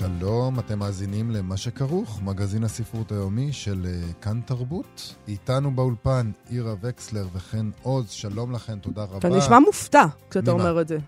[0.00, 5.14] שלום, אתם מאזינים למה שכרוך, מגזין הספרות היומי של אה, כאן תרבות.
[5.28, 9.18] איתנו באולפן עירה וקסלר וכן עוז, שלום לכן, תודה רבה.
[9.18, 10.62] אתה נשמע מופתע כשאתה ממה?
[10.62, 10.98] אומר את זה.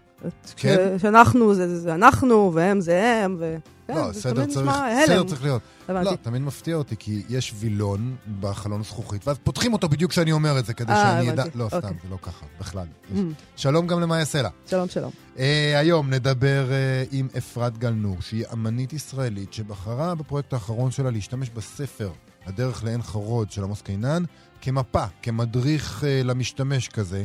[0.57, 0.77] כן?
[0.99, 3.57] ש- שאנחנו זה, זה, אנחנו, והם זה הם, ו...
[3.87, 4.71] כן, לא, סדר צריך.
[5.07, 5.63] סדר צריך להיות.
[5.89, 6.11] הבנתי.
[6.11, 10.59] לא, תמיד מפתיע אותי, כי יש וילון בחלון זכוכית, ואז פותחים אותו בדיוק כשאני אומר
[10.59, 11.45] את זה, כדי אה, שאני אדע...
[11.55, 11.91] לא, סתם, אוקיי.
[12.03, 12.87] זה לא ככה, בכלל.
[13.15, 13.19] Mm,
[13.57, 14.49] שלום גם למאיה סלע.
[14.67, 15.11] שלום, שלום.
[15.39, 21.51] אה, היום נדבר אה, עם אפרת גלנור, שהיא אמנית ישראלית שבחרה בפרויקט האחרון שלה להשתמש
[21.51, 22.11] בספר
[22.47, 24.23] הדרך לעין חרוד של עמוס קינן
[24.61, 27.25] כמפה, כמדריך אה, למשתמש כזה.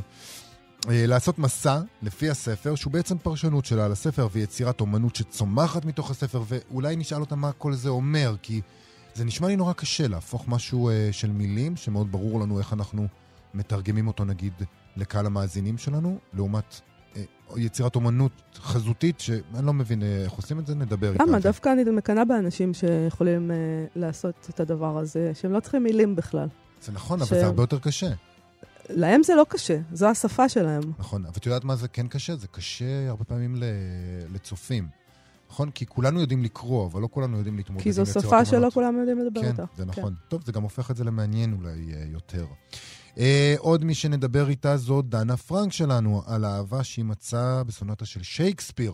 [0.89, 6.11] אה, לעשות מסע לפי הספר, שהוא בעצם פרשנות שלה על הספר ויצירת אומנות שצומחת מתוך
[6.11, 8.61] הספר, ואולי נשאל אותה מה כל זה אומר, כי
[9.15, 13.07] זה נשמע לי נורא קשה להפוך משהו אה, של מילים, שמאוד ברור לנו איך אנחנו
[13.53, 14.53] מתרגמים אותו נגיד
[14.97, 16.81] לקהל המאזינים שלנו, לעומת
[17.15, 17.21] אה,
[17.57, 21.23] יצירת אומנות חזותית, שאני לא מבין אה, איך עושים את זה, נדבר איתה.
[21.23, 21.39] למה?
[21.39, 23.55] דווקא אני מקנאה באנשים שיכולים אה,
[23.95, 26.47] לעשות את הדבר הזה, שהם לא צריכים מילים בכלל.
[26.81, 28.07] זה נכון, אבל ש- זה הרבה יותר קשה.
[28.89, 30.81] להם זה לא קשה, זו השפה שלהם.
[30.99, 32.35] נכון, אבל את יודעת מה זה כן קשה?
[32.35, 33.63] זה קשה הרבה פעמים ל-
[34.33, 34.87] לצופים.
[35.49, 35.71] נכון?
[35.71, 38.69] כי כולנו יודעים לקרוא, אבל לא כולנו יודעים להתמודד כי עם זו יצירת שפה שלא.
[38.73, 39.63] כולם יודעים לדבר כן, אותה.
[39.77, 40.15] זה נכון.
[40.27, 42.45] טוב, זה גם הופך את זה למעניין אולי אה, יותר.
[43.17, 48.23] אה, עוד מי שנדבר איתה זו דנה פרנק שלנו, על האהבה שהיא מצאה בסונטה של
[48.23, 48.93] שייקספיר.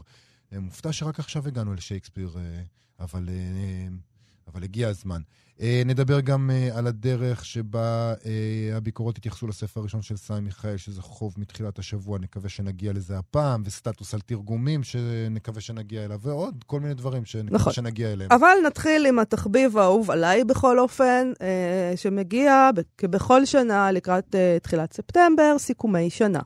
[0.53, 2.61] אה, מופתע שרק עכשיו הגענו לשייקספיר, אה,
[2.99, 3.87] אבל, אה,
[4.47, 5.21] אבל הגיע הזמן.
[5.61, 10.77] אה, נדבר גם אה, על הדרך שבה אה, הביקורות התייחסו לספר הראשון של סמי מיכאל,
[10.77, 16.63] שזה חוב מתחילת השבוע, נקווה שנגיע לזה הפעם, וסטטוס על תרגומים שנקווה שנגיע אליו, ועוד
[16.67, 17.73] כל מיני דברים שנקווה נכון.
[17.73, 18.31] שנגיע אליהם.
[18.31, 21.31] אבל נתחיל עם התחביב האהוב עליי בכל אופן,
[21.95, 26.39] שמגיע כבכל שנה לקראת תחילת ספטמבר, סיכומי שנה.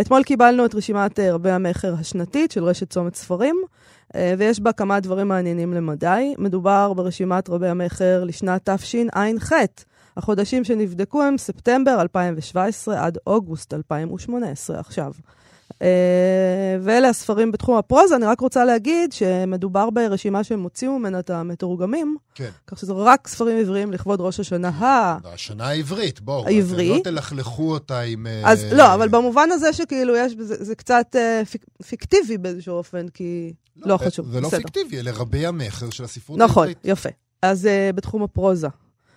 [0.00, 3.56] אתמול קיבלנו את רשימת רבי המכר השנתית של רשת צומת ספרים,
[4.38, 6.34] ויש בה כמה דברים מעניינים למדי.
[6.38, 9.52] מדובר ברשימת רבי המכר לשנת תשע"ח.
[10.16, 15.12] החודשים שנבדקו הם ספטמבר 2017 עד אוגוסט 2018 עכשיו.
[15.82, 15.88] אה,
[16.80, 18.16] ואלה הספרים בתחום הפרוזה.
[18.16, 22.50] אני רק רוצה להגיד שמדובר ברשימה שהם הוציאו ממנה את המתורגמים, כן.
[22.66, 25.18] כך שזה רק ספרים עבריים לכבוד ראש השנה ה...
[25.24, 26.46] השנה העברית, בואו.
[26.46, 26.90] העברי.
[27.00, 28.26] אתם לא תלכלכו אותה עם...
[28.26, 32.74] אה, אז לא, אבל במובן הזה שכאילו יש, בזה- זה קצת אה, פיק, פיקטיבי באיזשהו
[32.74, 33.52] אופן, כי...
[33.76, 34.48] לא זה- חשוב, זה לא.
[34.48, 36.78] פיקטיבי, אלה רבי המכר של הספרות נכון, העברית.
[36.84, 37.08] יפה.
[37.42, 38.68] אז בתחום הפרוזה,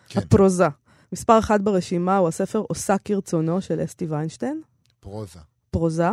[0.09, 0.68] כן, הפרוזה.
[1.13, 4.62] מספר אחד ברשימה הוא הספר עושה כרצונו של אסתי ויינשטיין,
[5.00, 5.39] פרוזה.
[5.77, 6.09] פרוזה.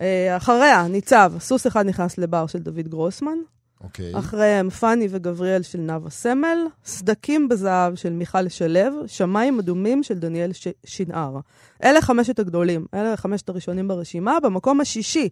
[0.00, 3.38] אה, אחריה ניצב, סוס אחד נכנס לבר של דוד גרוסמן.
[3.80, 4.18] אוקיי.
[4.18, 10.52] אחריהם פאני וגבריאל של נאוה סמל, סדקים בזהב של מיכל שלו, שמיים אדומים של דניאל
[10.52, 10.68] ש...
[10.84, 11.36] שנהר.
[11.84, 14.40] אלה חמשת הגדולים, אלה חמשת הראשונים ברשימה.
[14.42, 15.28] במקום השישי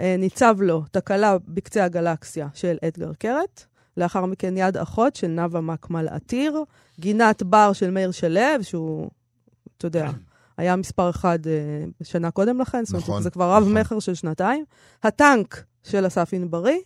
[0.00, 3.64] אה, ניצב לו תקלה בקצה הגלקסיה של אדגר קרת.
[3.96, 6.64] לאחר מכן יד אחות של נאוה מקמל עתיר,
[7.00, 9.10] גינת בר של מאיר שלו, שהוא,
[9.78, 10.10] אתה יודע,
[10.56, 14.00] היה מספר אחד אה, שנה קודם לכן, זאת נכון, אומרת, זה כבר רב נכון.
[14.00, 14.64] של שנתיים.
[15.02, 16.82] הטנק של אסף ענברי,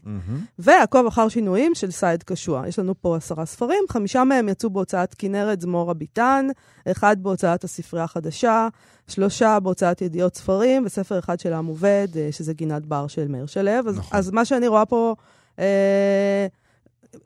[0.59, 2.69] ועקוב אחר שינויים של סייד קשוע.
[2.69, 6.47] יש לנו פה עשרה ספרים, חמישה מהם יצאו בהוצאת כנרת זמורה ביטן,
[6.91, 8.69] אחד בהוצאת הספרייה החדשה,
[9.09, 13.47] שלושה בהוצאת ידיעות ספרים, וספר אחד של עם עובד, אה, שזה גינת בר של מאיר
[13.47, 13.71] שלו.
[13.71, 14.19] אז, נכון.
[14.19, 15.15] אז מה שאני רואה פה,
[15.59, 16.47] אה,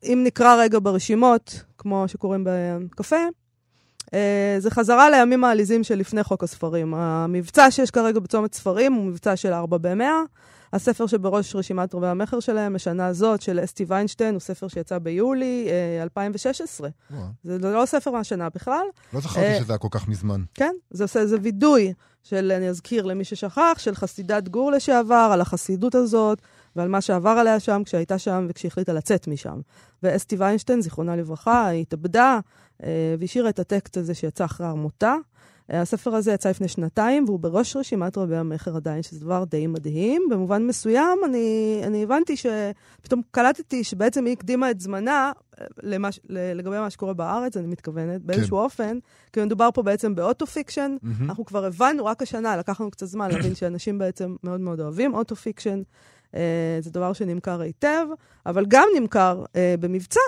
[0.02, 3.16] אם נקרא רגע ברשימות, כמו שקוראים בקפה,
[4.58, 6.94] זה חזרה לימים העליזים של לפני חוק הספרים.
[6.94, 10.22] המבצע שיש כרגע בצומת ספרים הוא מבצע של ארבע במאה.
[10.72, 15.66] הספר שבראש רשימת רבי המכר שלהם, השנה הזאת, של אסתי ויינשטיין, הוא ספר שיצא ביולי
[15.68, 16.88] אה, 2016.
[17.10, 18.84] וואו, זה לא ספר מהשנה בכלל.
[19.12, 20.42] לא זכרתי אה, שזה היה כל כך מזמן.
[20.54, 21.92] כן, זה עושה איזה וידוי
[22.22, 26.38] של, אני אזכיר למי ששכח, של חסידת גור לשעבר, על החסידות הזאת,
[26.76, 29.60] ועל מה שעבר עליה שם כשהייתה שם וכשהחליטה לצאת משם.
[30.02, 32.38] ואסתי ויינשטיין, זיכרונה לברכה, היא התאבדה
[32.84, 35.16] אה, והשאירה את הטקסט הזה שיצא אחרי מותה.
[35.72, 39.66] אה, הספר הזה יצא לפני שנתיים, והוא בראש רשימת רבי המכר עדיין, שזה דבר די
[39.66, 40.22] מדהים.
[40.30, 42.46] במובן מסוים, אני, אני הבנתי ש...
[43.02, 47.56] פתאום קלטתי שבעצם היא הקדימה את זמנה אה, למה, ש- ל- לגבי מה שקורה בארץ,
[47.56, 48.98] אני מתכוונת, באיזשהו אופן,
[49.32, 50.96] כי מדובר פה בעצם ב auto-fiction.
[51.02, 51.30] אהמ.
[51.30, 55.14] אנחנו כבר הבנו רק השנה, לקח לנו קצת זמן להבין שאנשים בעצם מאוד מאוד אוהבים
[55.14, 55.82] auto-fiction.
[56.34, 56.40] אה,
[56.80, 58.06] זה דבר שנמכר היטב,
[58.46, 60.20] אבל גם נמכר אה, במבצע,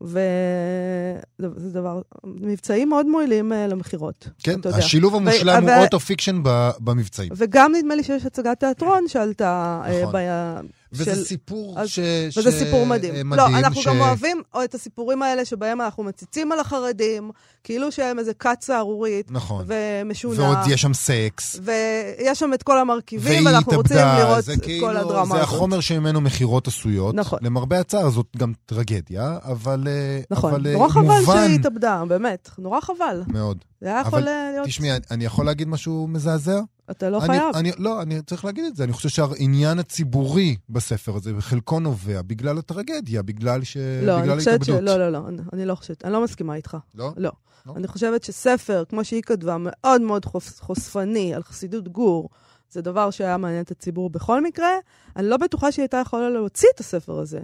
[0.00, 4.28] וזה דבר, מבצעים מאוד מועילים uh, למכירות.
[4.42, 4.60] כן.
[4.74, 7.32] השילוב המושלם ו- הוא ו- auto-fiction ב- במבצעים.
[7.36, 10.12] וגם נדמה לי שיש הצגת תיאטרון שעלתה נכון.
[10.16, 10.60] ב-
[10.94, 11.98] וזה של- סיפור אז- ש...
[12.38, 13.32] וזה ש- סיפור מדהים.
[13.32, 17.30] אה, לא, אנחנו ש- גם אוהבים או את הסיפורים האלה שבהם אנחנו מציצים על החרדים,
[17.64, 19.64] כאילו שהם איזה כת סהרורית נכון.
[19.68, 20.40] ומשונה.
[20.42, 21.56] ועוד יש שם סקס.
[21.62, 25.42] ויש שם את כל המרכיבים, ואנחנו רוצים התאבדה, לראות זה את כאילו, כל הדרמה זה
[25.42, 25.42] הזאת.
[25.42, 27.14] החומר שממנו מכירות עשויות.
[27.14, 27.38] נכון.
[27.42, 32.02] למרבה הצער, זאת גם טרגדיה, אבל אה, נכון, אבל, אה, נורא חבל מובן שהיא התאבדה,
[32.08, 33.22] באמת, נורא חבל.
[33.28, 33.58] מאוד.
[33.80, 34.66] זה היה אבל יכול להיות...
[34.66, 36.60] תשמעי, אני יכול להגיד משהו מזעזע?
[36.90, 37.56] אתה לא אני- חייב.
[37.56, 38.84] אני, לא, אני צריך להגיד את זה.
[38.84, 43.76] אני חושב שהעניין הציבורי בספר הזה, בחלקו נובע בגלל הטרגדיה, בגלל ש...
[44.02, 44.68] לא, בגלל אני חושבת ש...
[44.68, 44.82] ההתאבדות.
[44.98, 46.76] לא, לא, לא, אני- אני לא חושבת, אני לא מסכימה איתך.
[46.94, 47.12] לא?
[47.16, 47.30] לא.
[47.66, 47.72] לא?
[47.76, 52.28] אני חושבת שספר, כמו שהיא כתבה, מאוד מאוד חוס- חושפני על חסידות גור,
[52.70, 54.68] זה דבר שהיה מעניין את הציבור בכל מקרה.
[55.16, 57.40] אני לא בטוחה שהיא הייתה יכולה להוציא את הספר הזה.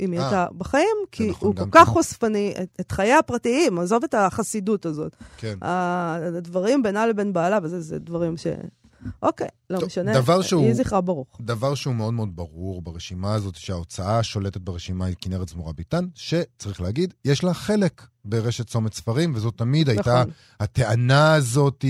[0.00, 1.92] אם היא אה, הייתה בחיים, כי נכון, הוא כל כך כן.
[1.92, 5.16] חושפני, את, את חיי הפרטיים, עזוב את החסידות הזאת.
[5.36, 5.54] כן.
[5.62, 8.46] הדברים בינה לבין בעלה, וזה זה דברים ש...
[9.22, 10.14] אוקיי, לא משנה.
[10.14, 11.38] דבר שהוא- יהי זכרה ברוך.
[11.40, 16.80] דבר שהוא מאוד מאוד ברור ברשימה הזאת, שההוצאה השולטת ברשימה היא כנרת זמורה ביטן, שצריך
[16.80, 20.32] להגיד, יש לה חלק ברשת צומת ספרים, וזאת תמיד הייתה נכון.
[20.60, 21.84] הטענה הזאת,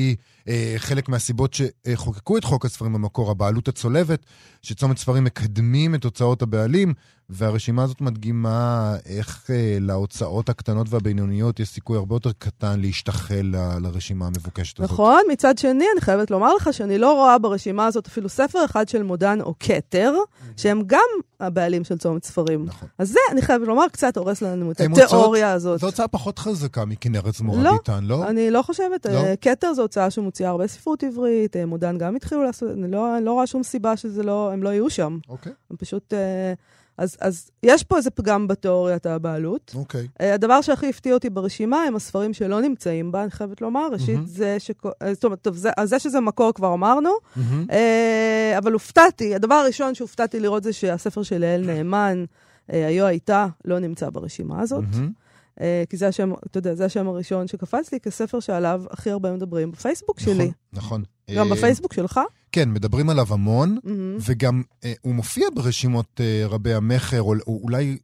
[0.49, 4.21] אה, חלק מהסיבות שחוקקו את חוק הספרים במקור, הבעלות הצולבת,
[4.63, 6.95] שצומת ספרים מקדמים את הוצאות הבעלים,
[7.33, 13.79] והרשימה הזאת מדגימה איך אה, להוצאות הקטנות והבינוניות יש סיכוי הרבה יותר קטן להשתחל ל-
[13.83, 14.91] לרשימה המבוקשת הזאת.
[14.91, 18.89] נכון, מצד שני, אני חייבת לומר לך שאני לא רואה ברשימה הזאת אפילו ספר אחד
[18.89, 20.15] של מודן או כתר,
[20.57, 21.09] שהם גם
[21.41, 22.65] הבעלים של צומת ספרים.
[22.65, 22.89] נכון.
[22.99, 25.81] אז זה, אני חייבת לומר, קצת הורס לנו את התיאוריה הזאת.
[25.81, 28.29] זו הוצאה פחות חזקה מכנרת זמורה לא, ביטן, לא?
[28.29, 29.13] אני לא חושבת, לא?
[29.13, 33.17] אה, כתר זו הוצאה שמוציאה הרבה ספרות עברית, אה, מודן גם התחילו לעשות, אני לא,
[33.17, 35.19] אני לא רואה שום סיבה שזה לא, הם לא יהיו שם.
[35.29, 36.15] אוקיי, הם פשוט...
[36.15, 36.53] אה,
[36.99, 39.73] אז, אז יש פה איזה פגם בתיאוריית הבעלות.
[39.75, 40.09] אוקיי.
[40.21, 43.89] אה, הדבר שהכי הפתיע אותי ברשימה הם הספרים שלא נמצאים בה, אני חייבת לומר.
[43.93, 44.27] ראשית, מהמם.
[44.27, 44.71] זה ש...
[45.13, 47.67] זאת אומרת, טוב, זה, זה שזה מקור כבר אמרנו, מהמם.
[47.71, 52.25] אה, אבל הופתעתי, הדבר הראשון שהופתעתי לראות זה שהספר של יעל נאמן,
[52.69, 54.85] היו הייתה, לא נמצא ברשימה הזאת.
[54.93, 55.11] מהמם.
[55.61, 59.33] אה, כי זה השם, אתה יודע, זה השם הראשון שקפץ לי כספר שעליו הכי הרבה
[59.33, 60.51] מדברים בפייסבוק שלי.
[60.73, 61.03] נכון.
[61.37, 62.21] גם אה, בפייסבוק שלך.
[62.53, 64.17] כן, מדברים עליו המון, מהמם.
[64.21, 67.99] וגם אה, הוא מופיע ברשימות אה, רבי המכר, או אולי...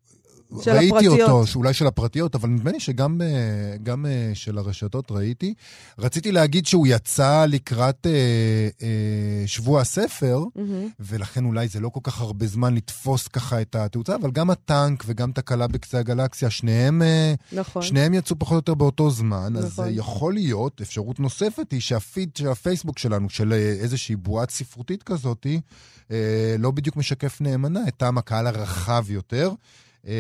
[0.62, 1.20] של ראיתי הפרטיות.
[1.20, 5.54] אותו, שאולי של הפרטיות, אבל נדמה לי שגם אה, גם, אה, של הרשתות ראיתי.
[5.98, 8.12] רציתי להגיד שהוא יצא לקראת אה,
[8.82, 10.88] אה, שבוע הספר, מהמם.
[11.00, 15.04] ולכן אולי זה לא כל כך הרבה זמן לתפוס ככה את התאוצה, אבל גם הטנק
[15.06, 17.82] וגם תקלה בקצה הגלקסיה, שניהם, אה, נכון.
[17.82, 19.84] שניהם יצאו פחות או יותר באותו זמן, אז נכון.
[19.84, 25.46] אה, יכול להיות, אפשרות נוספת היא שהפיד של הפייסבוק שלנו, של איזושהי בועת ספרותית כזאת,
[26.10, 29.50] אה, לא בדיוק משקף נאמנה את טעם הקהל הרחב יותר.
[30.06, 30.12] אה,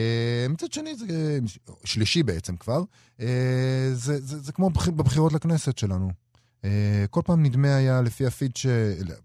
[0.48, 1.38] מצד שני, זה אה,
[1.84, 2.82] שלישי בעצם כבר,
[3.20, 3.26] אה,
[3.92, 6.10] זה, זה, זה כמו בח- בבחירות לכנסת שלנו.
[7.10, 8.66] כל פעם נדמה היה לפי הפיד, ש...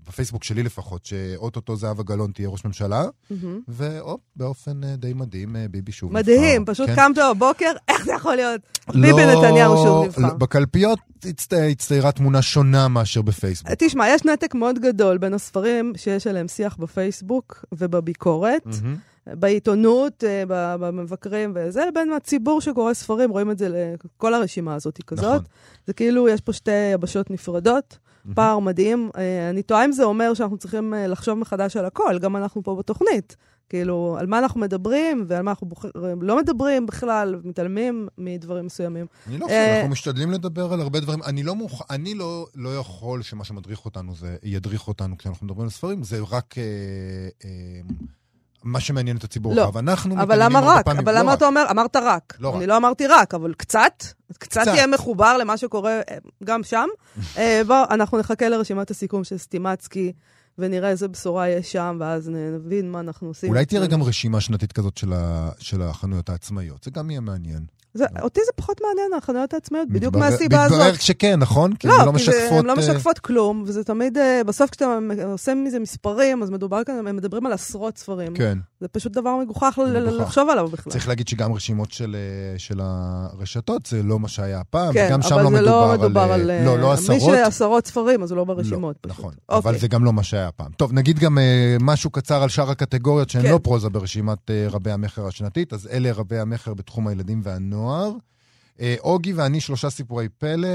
[0.07, 3.59] בפייסבוק שלי לפחות, שאו-טו-טו זהבה גלאון תהיה ראש ממשלה, מהמם.
[3.67, 6.73] והופ, באופן די מדהים, ביבי שוב מדהים, נבחר.
[6.73, 6.95] פשוט כן?
[6.95, 8.61] קמת בבוקר, איך זה יכול להיות?
[8.93, 10.21] לא- ביבי נתניהו שוב נבחר.
[10.21, 13.71] לא, בקלפיות הצט- הצטיירה תמונה שונה מאשר בפייסבוק.
[13.77, 18.95] תשמע, יש נתק מאוד גדול בין הספרים שיש עליהם שיח בפייסבוק ובביקורת, מהמם.
[19.27, 20.43] בעיתונות, אה,
[20.77, 25.23] במבקרים וזה, לבין הציבור שקורא ספרים, רואים את זה, כל הרשימה הזאת כזאת.
[25.23, 25.45] נכון.
[25.87, 27.97] זה כאילו, יש פה שתי יבשות נפרדות,
[28.35, 29.09] פער מדהים.
[29.17, 32.63] אה, אני תוהה אם זה אומר שאנחנו צריכים אה, לחשוב מחדש על הכל, גם אנחנו
[32.63, 33.35] פה בתוכנית.
[33.69, 35.89] כאילו, על מה אנחנו מדברים ועל מה אנחנו בוחר,
[36.21, 39.05] לא מדברים בכלל, מתעלמים מדברים מסוימים.
[39.27, 41.23] אני לא חושב, אנחנו משתדלים לדבר על הרבה דברים.
[41.23, 41.81] אני לא מוכ...
[41.89, 46.19] אני לא, לא יכול שמה שמדריך אותנו זה, ידריך אותנו כשאנחנו מדברים על ספרים, זה
[46.31, 46.63] רק אה,
[47.45, 47.81] אה,
[48.63, 50.87] מה שמעניין את הציבור לא, אבל מתעניינים למה רק?
[50.87, 51.33] אבל לא למה.
[51.33, 52.37] אתה אומר, אמרת רק.
[52.39, 52.69] לא אני רק.
[52.69, 54.63] לא אמרתי רק, אבל קצת, קצת קצת.
[54.63, 56.87] תהיה מחובר למה שקורה אה, גם שם.
[57.37, 60.11] אה, בואו, אנחנו נחכה לרשימת הסיכום של סטימצקי,
[60.57, 63.49] ונראה איזה בשורה יש שם, ואז נבין מה אנחנו עושים.
[63.49, 65.49] אולי תראה גם רשימה שנתית כזאת של, ה...
[65.59, 67.65] של החנויות העצמאיות, זה גם יהיה מעניין.
[67.93, 70.79] זה, אותי זה פחות מעניין, החנויות העצמאיות, בדיוק מהסיבה הזאת.
[70.79, 71.73] מתברר שכן, נכון?
[71.73, 72.49] כי לא, הן לא כי זה-.
[72.51, 76.83] הן לא אה, משקפות כלום, וזה תמיד, אה, בסוף כשאתה עושה מזה מספרים, אז מדובר
[76.83, 78.33] כאן, הם מדברים על עשרות ספרים.
[78.33, 78.57] כן.
[78.81, 79.79] זה פשוט דבר מגוחך.
[79.87, 80.93] לחשוב עליו בכלל.
[80.93, 85.21] צריך להגיד שגם רשימות של, אה, של הרשתות, זה לא מה שהיה פעם, כן, וגם
[85.21, 86.51] שם אבל לא זה מדובר, לא מדובר על...
[86.51, 87.21] אה, לא, לא מי עשרות.
[87.21, 88.95] שעשרות ספרים, אז הוא לא ברשימות.
[89.03, 89.19] לא, פשוט.
[89.19, 89.71] נכון, אוקיי.
[89.71, 90.71] אבל זה גם לא מה שהיה פעם.
[90.77, 91.37] טוב, נגיד גם
[91.79, 93.51] משהו קצר על שאר הקטגוריות שהן כן.
[93.51, 97.80] לא פרוזה ברשימת רבי המכר השנתית, אז אלה רבי המכר בתחום הילדים והנוער.
[98.81, 100.67] אה, אוגי ואני שלושה סיפורי פלא,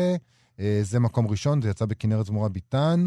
[0.60, 3.06] אה, זה מקום ראשון, זה יצא בכנרת זמורה ביטן.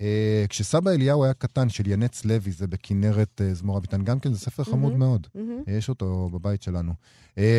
[0.00, 4.38] אה, כשסבא אליהו היה קטן, של ינץ לוי, זה בכנרת זמורה ביטן, גם כן זה
[4.38, 4.96] ספר חמוד.
[4.96, 5.26] מאוד.
[5.66, 6.92] יש אותו בבית שלנו.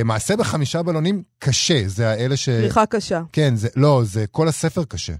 [0.06, 2.50] מעשה בחמישה בלונים קשה, זה האלה ש...
[2.50, 3.24] פריחה קשה.
[3.32, 5.13] כן, לא, זה כל הספר קשה.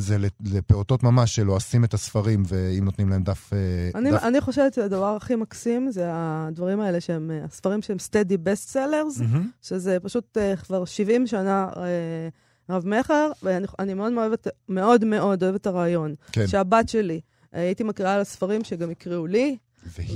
[0.00, 3.50] זה לפ- לפעוטות ממש שלועסים את הספרים, ואם נותנים להם דף...
[3.52, 3.58] אה,
[3.94, 4.22] אני, דף...
[4.22, 9.22] אני חושבת שהדבר הכי מקסים זה הדברים האלה שהם, אה, הספרים שהם steady best sellers,
[9.22, 9.50] מהמם.
[9.62, 11.82] שזה פשוט אה, כבר 70 שנה אה,
[12.70, 16.14] רב-מכר, ואני אני מאוד מאוד אוהבת, מאוד מאוד אוהבת את הרעיון.
[16.32, 16.46] כן.
[16.46, 17.20] שהבת שלי,
[17.52, 19.56] הייתי מקריאה לה ספרים שגם יקראו לי,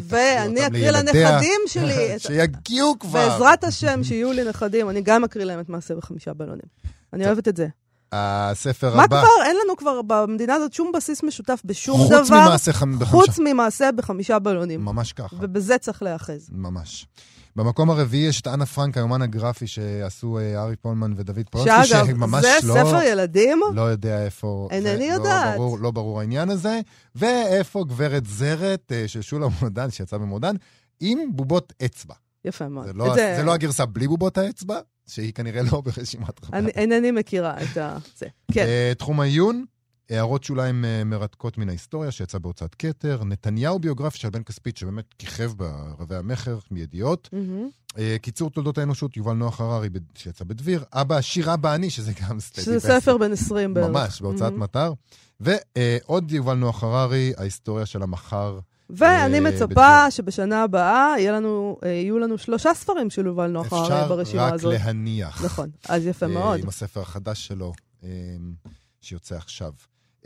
[0.05, 2.15] ואני אקריא לנכדים שלי.
[2.19, 3.29] שיגיעו כבר.
[3.29, 6.67] בעזרת השם, שיהיו לי נכדים, אני גם אקריא להם את מעשה בחמישה בלונים.
[7.13, 7.67] אני אוהבת את זה.
[8.13, 9.45] הספר מה הבא, כבר?
[9.47, 13.05] אין לנו כבר במדינה הזאת שום בסיס משותף בשום דבר, חוץ ממעשה חמ- בחמישה.
[13.11, 14.85] חוץ ממעשה בחמישה בלונים.
[14.85, 15.37] ממש ככה.
[15.41, 16.49] ובזה צריך להיאחז.
[16.53, 17.07] ממש.
[17.57, 22.07] במקום הרביעי יש את אנה פרנק, היומן הגרפי שעשו אה, ארי פולמן ודוד פולנסקי, שאגב,
[22.07, 22.75] שממש זה לא...
[22.75, 23.61] ספר ילדים?
[23.75, 24.69] לא יודע איפה...
[24.71, 25.47] אינני זה יודעת.
[25.47, 26.81] לא ברור, לא ברור העניין הזה.
[27.15, 30.55] ואיפה גברת זרת אה, של שולה מודן, שיצא במודן,
[31.01, 32.15] עם בובות אצבע.
[32.45, 32.87] יפה מאוד.
[32.87, 36.59] זה לא, זה לא הגרסה בלי בובות האצבע, שהיא כנראה לא ברשימת חברי.
[36.59, 37.99] אני אינני מכירה את ה...
[38.17, 38.27] זה.
[38.53, 38.67] כן.
[38.67, 39.65] אה, תחום העיון,
[40.11, 45.05] הערות שוליים אה, מרתקות מן ההיסטוריה, שיצא בהוצאת כתר, נתניהו ביוגרפיה של בן כספית, שבאמת
[45.19, 47.31] כיכב ברבי המכר מידיעות.
[47.99, 50.85] אה, קיצור תולדות האנושות, יובל נוח הררי, שיצא בדביר.
[50.93, 53.89] אבא עשיר אבא אני, שזה גם סטייטי שזה ספר בן 20 בערך.
[53.89, 54.63] ממש, בהוצאת מהמם.
[54.63, 54.93] מטר.
[55.41, 58.59] ועוד יובל נוח הררי, ההיסטוריה של המחר.
[58.91, 60.11] ואני אה, מצפה.
[60.11, 64.53] שבשנה הבאה לנו, אה, יהיו לנו שלושה ספרים של יובל נוח הררי אפשר ברשימה רק
[64.53, 64.73] הזאת.
[64.73, 65.45] להניח.
[65.45, 66.61] נכון, אז יפה אה, מאוד.
[66.61, 67.73] עם הספר החדש שלו,
[68.05, 68.09] אה,
[69.01, 69.73] שיוצא עכשיו.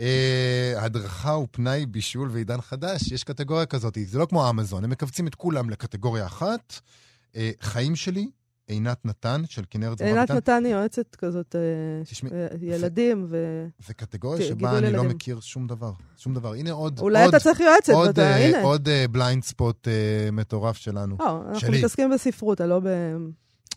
[0.00, 5.26] אה, הדרכה ופנאי, בישול ועידן חדש, יש קטגוריה כזאת, זה לא כמו אמזון, הם מכווצים
[5.26, 6.80] את כולם לקטגוריה אחת.
[7.36, 8.30] אה, חיים שלי,
[8.68, 13.66] עינת נתן, של כנרת זמר עינת נתן היא יועצת כזאת, אה, תשמעי, אה, ילדים, ו...
[13.86, 15.08] זה קטגוריה שבה אני לא ילדים.
[15.08, 15.92] מכיר שום דבר.
[16.16, 16.52] שום דבר.
[16.52, 18.62] הנה עוד, אולי עוד, אתה צריך יועצת, עוד, ואתה, אה, הנה.
[18.62, 21.16] עוד בליינד ספוט אה, מטורף שלנו.
[21.20, 21.78] לא, אנחנו שלי.
[21.78, 22.80] מתעסקים בספרות, לא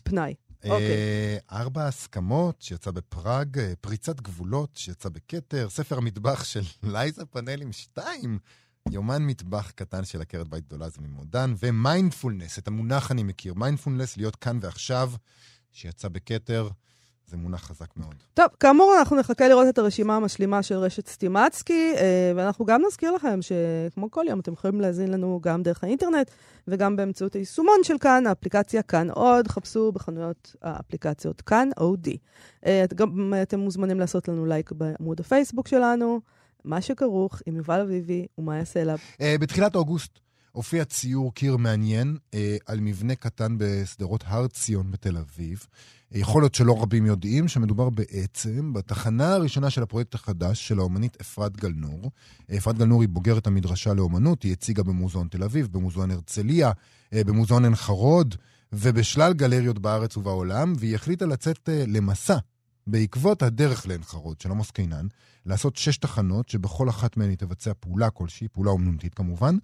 [0.02, 0.34] בפנאי.
[0.64, 1.38] אוקיי.
[1.52, 6.60] ארבע הסכמות, שיצא בפראג, פריצת גבולות, שיצא בכתר, ספר המטבח של
[6.92, 8.38] לייזה פאנלים 2,
[8.90, 14.16] יומן מטבח קטן של עקרת בית גדולה, זה ממודן, ומיינדפולנס, את המונח אני מכיר, מיינדפולנס,
[14.16, 15.10] להיות כאן ועכשיו,
[15.72, 16.68] שיצא בכתר,
[17.26, 18.14] זה מונח חזק מאוד.
[18.34, 23.12] טוב, כאמור, אנחנו נחכה לראות את הרשימה המשלימה של רשת סטימצקי, אה, ואנחנו גם נזכיר
[23.12, 26.30] לכם שכמו כל יום, אתם יכולים להזין לנו גם דרך האינטרנט
[26.68, 32.16] וגם באמצעות היישומון של כאן, האפליקציה כאן עוד, חפשו בחנויות האפליקציות כאן עוד.
[32.66, 36.20] אה, גם אתם מוזמנים לעשות לנו לייק בעמוד הפייסבוק שלנו,
[36.64, 38.98] מה שכרוך עם יובל אביבי ומה יעשה אליו.
[39.20, 40.18] אה, בתחילת אוגוסט
[40.52, 45.66] הופיע ציור קיר מעניין אה, על מבנה קטן בשדרות הר ציון בתל אביב.
[46.14, 51.16] אה, יכול להיות שלא רבים יודעים שמדובר בעצם בתחנה הראשונה של הפרויקט החדש של האומנית
[51.20, 52.10] אפרת גלנור.
[52.56, 56.72] אפרת גלנור היא בוגרת המדרשה לאומנות, היא הציגה במוזיאון תל אביב, במוזיאון הרצליה,
[57.14, 58.34] במוזיאון עין חרוד
[58.72, 62.36] ובשלל גלריות בארץ ובעולם, והיא החליטה לצאת למסע
[62.86, 65.06] בעקבות הדרך לעין חרוד של עמוס קינן,
[65.46, 69.56] לעשות שש תחנות, שבכל אחת מהן היא תבצע פעולה כלשהי, פעולה אומנותית כמובן.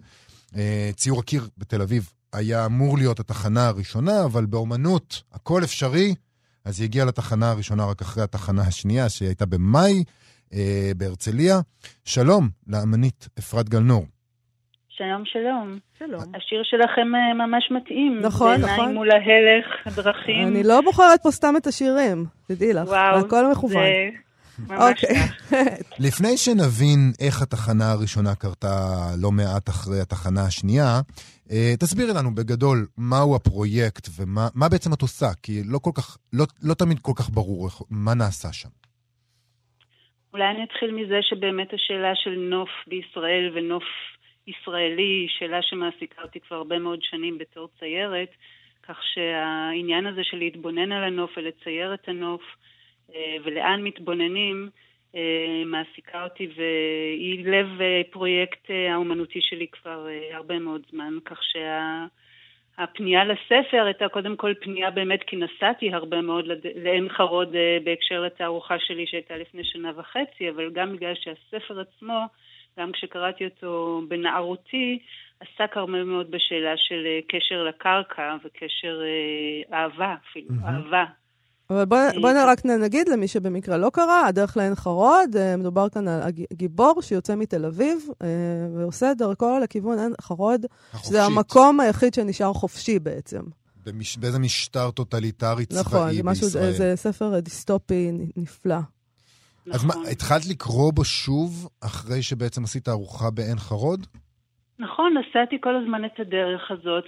[0.55, 6.15] אה, ציור הקיר בתל אביב היה אמור להיות התחנה הראשונה, אבל באומנות הכל אפשרי,
[6.65, 10.03] אז היא הגיעה לתחנה הראשונה רק אחרי התחנה השנייה, שהיא הייתה במאי
[10.53, 11.61] אה, בהרצליה.
[12.05, 14.05] שלום לאמנית אפרת גלנור.
[14.99, 15.79] שלום, שלום.
[15.99, 16.35] שלום.
[16.35, 18.19] השיר שלכם אה, ממש מתאים.
[18.21, 18.61] נכון, נכון.
[18.69, 20.47] בעיניים מול ההלך, הדרכים.
[20.47, 23.83] אני לא בוחרת פה סתם את השירים, תדעי לך, וואו, הכל מכוון.
[24.57, 25.15] זה ממש אוקיי.
[25.15, 25.53] כך.
[26.07, 28.77] לפני שנבין איך התחנה הראשונה קרתה
[29.21, 30.99] לא מעט אחרי התחנה השנייה,
[31.51, 36.17] אה, תסבירי לנו בגדול מהו הפרויקט ומה מה בעצם את עושה, כי לא כל כך,
[36.33, 38.69] לא, לא תמיד כל כך ברור איך- מה נעשה שם.
[40.33, 43.83] אולי אני אתחיל מזה שבאמת השאלה של נוף בישראל ונוף
[44.49, 48.29] ישראלי שאלה שמעסיקה אותי כבר הרבה מאוד שנים בתור ציירת,
[48.83, 52.41] כך שהעניין הזה של להתבונן על הנוף ולצייר את הנוף
[53.15, 54.69] אה, ולאן מתבוננים
[55.15, 62.05] אה, מעסיקה אותי והיא לב אה, פרויקט האומנותי שלי כבר הרבה מאוד זמן, כך שה...
[62.77, 68.79] הפנייה לספר הייתה קודם כל פנייה באמת כי נסעתי הרבה מאוד לעין חרוד בהקשר לתערוכה
[68.79, 72.25] שלי שהייתה לפני שנה וחצי, אבל גם בגלל שהספר עצמו,
[72.79, 74.99] גם כשקראתי אותו בנערותי,
[75.39, 80.65] עסק הרבה מאוד בשאלה של אה, קשר לקרקע וקשר אה, אהבה אפילו, מהמם.
[80.85, 81.05] אהבה.
[81.69, 85.89] אבל בואי אה, בוא רק נגיד למי שבמקרה לא קרא, הדרך לעין חרוד, אה, מדובר
[85.89, 88.27] כאן על הג- גיבור שיוצא מתל אביב אה,
[88.75, 91.37] ועושה את דרכו לכיוון עין חרוד, שזה החופשית.
[91.37, 93.41] המקום היחיד שנשאר חופשי בעצם.
[93.85, 94.17] במש...
[94.17, 95.81] באיזה משטר טוטליטרי צבאי
[96.21, 96.71] נכון, בישראל.
[96.71, 98.75] זה ספר דיסטופי נפלא.
[99.65, 99.73] נכון.
[99.73, 100.05] אז מה, נכון.
[100.11, 104.07] התחלת לקרוא בו שוב, אחרי שבעצם עשית ארוחה בעין חרוד?
[104.79, 107.03] נכון, נסעתי כל הזמן את הדרך הזאת,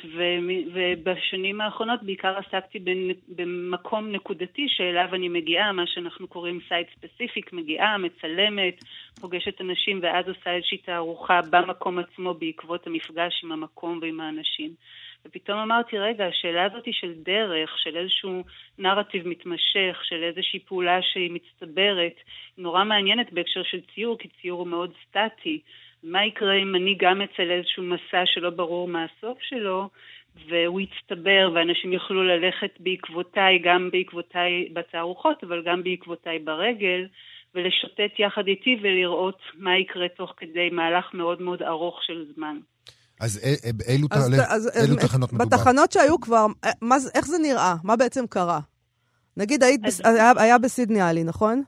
[0.74, 2.80] ובשנים האחרונות בעיקר עסקתי
[3.28, 8.84] במקום נקודתי שאליו אני מגיעה, מה שאנחנו קוראים site specific, מגיעה, מצלמת,
[9.22, 14.72] פוגשת אנשים ואז עושה איזושהי תערוכה במקום עצמו בעקבות המפגש עם המקום ועם האנשים.
[15.26, 18.44] ופתאום אמרתי, רגע, השאלה הזאת היא של דרך, של איזשהו
[18.78, 22.16] נרטיב מתמשך, של איזושהי פעולה שהיא מצטברת,
[22.58, 25.62] נורא מעניינת בהקשר של ציור, כי ציור הוא מאוד סטטי.
[26.04, 29.90] מה יקרה אם אני גם אצא לאיזשהו מסע שלא ברור מה הסוף שלו,
[30.48, 37.08] והוא יצטבר ואנשים יוכלו ללכת בעקבותיי, גם בעקבותיי בתערוכות, אבל גם בעקבותיי ברגל,
[37.56, 42.60] ולשוטט יחד איתי ולראות מה יקרה תוך כדי מהלך מאוד מאוד ארוך של זמן.
[43.22, 43.40] אז
[44.84, 45.58] אילו, תחנות מדובר?
[45.58, 46.46] בתחנות שהיו כבר,
[46.82, 47.76] מה, איך זה נראה?
[47.84, 48.60] מה בעצם קרה?
[49.38, 50.02] נגיד, היית, אז...
[50.06, 51.64] היה, היה בסידני עלי, נכון?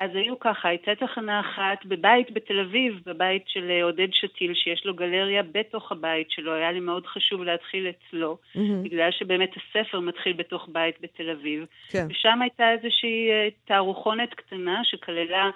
[0.00, 4.86] אז היו ככה, הייתה תחנה אחת בבית בתל אביב, בבית של אה, עודד שתיל, שיש
[4.86, 8.60] לו גלריה בתוך הבית שלו, היה לי מאוד חשוב להתחיל אצלו, mm-hmm.
[8.82, 11.64] בגלל שבאמת הספר מתחיל בתוך בית בתל אביב.
[11.88, 12.06] כן.
[12.10, 15.50] ושם הייתה איזושהי אה, תערוכונת קטנה שכללה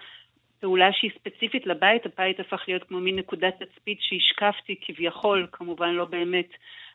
[0.63, 6.05] פעולה שהיא ספציפית לבית, הבית הפך להיות כמו מין נקודת תצפית שהשקפתי כביכול, כמובן לא
[6.05, 6.49] באמת,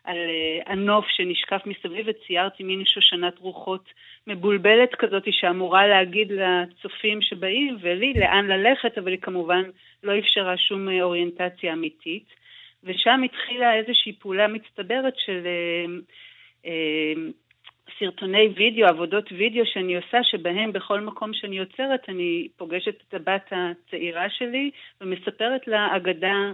[0.03, 3.89] על uh, הנוף שנשקף מסביב וציירתי מין שושנת רוחות
[4.27, 9.63] מבולבלת כזאת שאמורה להגיד לצופים שבאים ולי לאן ללכת, אבל היא כמובן
[10.03, 12.25] לא אפשרה שום אה, אוריינטציה אמיתית.
[12.83, 15.89] ושם התחילה איזושהי פעולה מצטברת של uh,
[16.63, 16.67] uh,
[17.99, 23.51] סרטוני וידאו, עבודות וידאו שאני עושה, שבהם בכל מקום שאני יוצרת אני פוגשת את הבת
[23.51, 26.51] הצעירה שלי ומספרת לה אגדה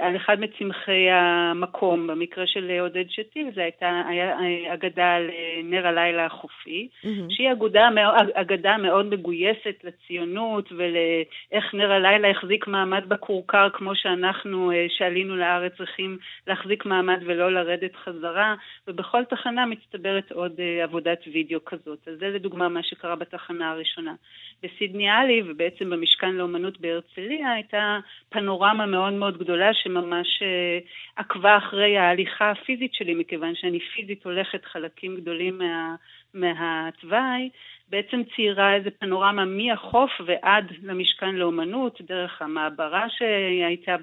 [0.00, 2.06] על אחד מצמחי המקום.
[2.06, 7.08] במקרה של עודד שתיל זה הייתה היה אה, אגדה על אה, נר הלילה החופי, mm-hmm.
[7.30, 7.88] שהיא אגדה,
[8.34, 16.18] אגדה מאוד מגויסת לציונות ולאיך נר הלילה החזיק מעמד בכורכר כמו שאנחנו שעלינו לארץ צריכים
[16.46, 18.54] להחזיק מעמד ולא לרדת חזרה,
[18.88, 22.08] ובכל תחנה מצטברת עוד עבודת וידאו כזאת.
[22.08, 24.14] אז זה לדוגמה מה שקרה בתחנה הראשונה.
[24.62, 30.78] בסידני עלי ובעצם במשכן לאומנות בהרצליה הייתה פנורמה מאוד מאוד גדולה עבודה שממש אה,
[31.16, 35.94] עקבה אחרי ההליכה הפיזית שלי, מכיוון שאני פיזית הולכת חלקים גדולים מה,
[36.34, 37.50] מהתוואי,
[37.88, 43.96] בעצם ציירה איזה פנורמה מהחוף ועד למשכן לאומנות, דרך המעברה שהייתה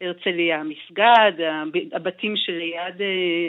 [0.00, 1.32] בהרצליה, המסגד,
[1.92, 3.00] הבתים שליד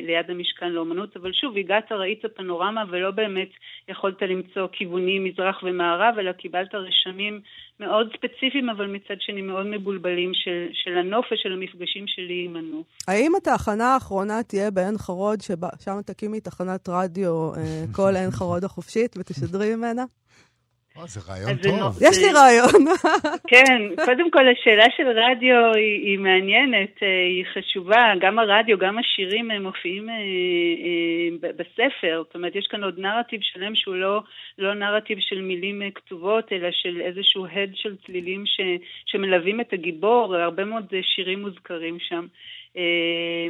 [0.03, 3.49] ליד המשכן לאומנות, אבל שוב, הגעת, ראית פנורמה ולא באמת
[3.87, 7.41] יכולת למצוא כיוונים מזרח ומערב, אלא קיבלת רשמים
[7.79, 12.85] מאוד ספציפיים, אבל מצד שני מאוד מבולבלים של, של הנוף ושל המפגשים שלי עם הנוף.
[13.07, 19.15] האם התחנה האחרונה תהיה בעין חרוד, ששם תקימי תחנת רדיו אה, כל עין חרוד החופשית
[19.17, 20.05] ותשדרי ממנה?
[20.99, 21.97] אה, זה רעיון טוב.
[22.01, 22.85] יש לי רעיון.
[23.51, 28.97] כן, קודם כל השאלה של רדיו היא, היא מעניינת, אה, היא חשובה, גם הרדיו, גם
[28.97, 34.21] השירים הם מופיעים אה, אה, בספר, זאת אומרת יש כאן עוד נרטיב שלם שהוא לא,
[34.57, 38.59] לא נרטיב של מילים אה, כתובות, אלא של איזשהו הד של צלילים ש,
[39.05, 42.25] שמלווים את הגיבור, הרבה מאוד שירים מוזכרים שם.
[42.77, 43.47] אה,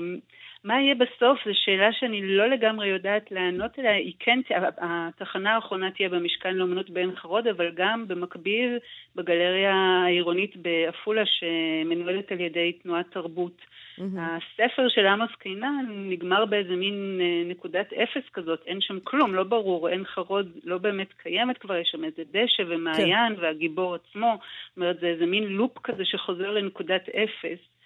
[0.68, 3.92] מה יהיה בסוף זו שאלה שאני לא לגמרי יודעת לענות עליה.
[3.92, 4.40] היא כן,
[4.78, 8.78] התחנה האחרונה תהיה במשכן לאומנות בעין חרוד, אבל גם במקביל
[9.16, 9.74] בגלריה
[10.06, 13.62] העירונית בעפולה שמנוהלת על ידי תנועת תרבות.
[13.62, 14.02] Mm-hmm.
[14.20, 19.44] הספר של עמוס קינן נגמר באיזה מין אה, נקודת אפס כזאת, אין שם כלום, לא
[19.44, 23.42] ברור, עין חרוד לא באמת קיימת כבר, יש שם איזה דשא ומעיין כן.
[23.42, 24.38] והגיבור עצמו,
[24.70, 27.77] זאת אומרת זה איזה מין לופ כזה שחוזר לנקודת אפס.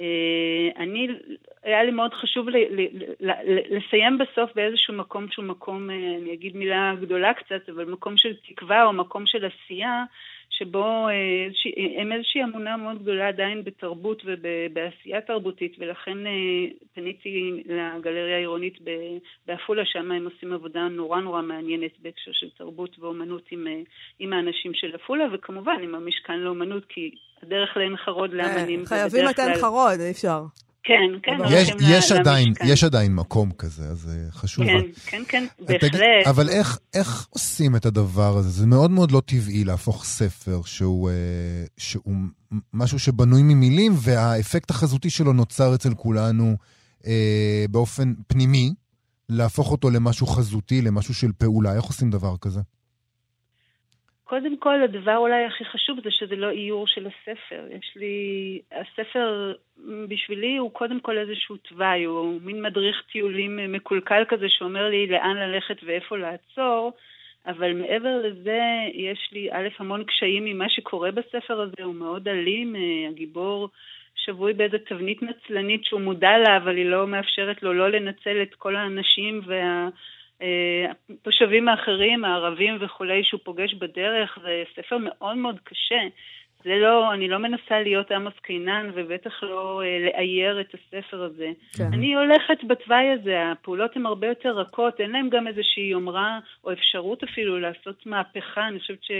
[0.00, 1.08] אה, אני,
[1.62, 2.86] היה לי מאוד חשוב ל, ל,
[3.20, 3.32] ל,
[3.76, 8.34] לסיים בסוף באיזשהו מקום שהוא מקום, אה, אני אגיד מילה גדולה קצת, אבל מקום של
[8.48, 10.04] תקווה או מקום של עשייה,
[10.50, 16.18] שבו אה, הם איזושהי אמונה מאוד גדולה עדיין בתרבות ובעשייה תרבותית, ולכן
[16.94, 18.78] פניתי לגלריה העירונית
[19.46, 23.66] בעפולה, שם הם עושים עבודה נורא נורא מעניינת בהקשר של תרבות ואומנות עם,
[24.18, 27.10] עם האנשים של עפולה, וכמובן עם המשכן לאומנות, כי
[27.42, 28.86] הדרך לעין חרוד לאמנים.
[28.86, 30.67] חייבים את עין חרוד, אי אפשר.
[30.88, 31.38] כן, כן.
[31.50, 34.64] יש, יש, עדיין, יש עדיין מקום כזה, אז אה, חשוב.
[34.64, 36.00] כן, כן, כן, בהחלט.
[36.26, 38.48] אבל איך, איך עושים את הדבר הזה?
[38.48, 41.14] זה מאוד מאוד לא טבעי להפוך ספר שהוא, אה,
[41.76, 42.14] שהוא
[42.74, 46.56] משהו שבנוי ממילים, והאפקט החזותי שלו נוצר אצל כולנו
[47.06, 48.74] אה, באופן פנימי,
[49.28, 51.74] להפוך אותו למשהו חזותי, למשהו של פעולה.
[51.74, 52.60] איך עושים דבר כזה?
[54.28, 57.64] קודם כל, הדבר אולי הכי חשוב זה שזה לא איור של הספר.
[57.70, 58.60] יש לי...
[58.72, 59.54] הספר
[60.08, 65.36] בשבילי הוא קודם כל איזשהו תוואי, הוא מין מדריך טיולים מקולקל כזה שאומר לי לאן
[65.36, 66.92] ללכת ואיפה לעצור,
[67.46, 68.60] אבל מעבר לזה,
[68.94, 73.68] יש לי א', המון קשיים ממה שקורה בספר הזה, הוא מאוד אלים, אה, הגיבור
[74.14, 78.54] שבוי באיזו תבנית נצלנית שהוא מודע לה, אבל היא לא מאפשרת לו לא לנצל את
[78.54, 79.40] כל האנשים
[80.40, 84.38] והתושבים האחרים, הערבים וכולי, שהוא פוגש בדרך.
[84.42, 86.00] זה ספר מאוד מאוד קשה.
[86.64, 91.50] זה לא, אני לא מנסה להיות עמוס קינן ובטח לא אה, לאייר את הספר הזה.
[91.76, 91.84] כן.
[91.92, 96.72] אני הולכת בתוואי הזה, הפעולות הן הרבה יותר רכות, אין להן גם איזושהי יומרה או
[96.72, 98.68] אפשרות אפילו לעשות מהפכה.
[98.68, 99.10] אני חושבת ש...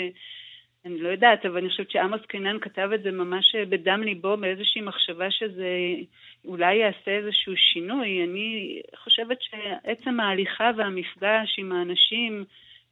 [0.85, 4.81] אני לא יודעת, אבל אני חושבת שעמוס קינן כתב את זה ממש בדם ליבו, באיזושהי
[4.81, 5.69] מחשבה שזה
[6.45, 8.25] אולי יעשה איזשהו שינוי.
[8.25, 12.45] אני חושבת שעצם ההליכה והמפגש עם האנשים,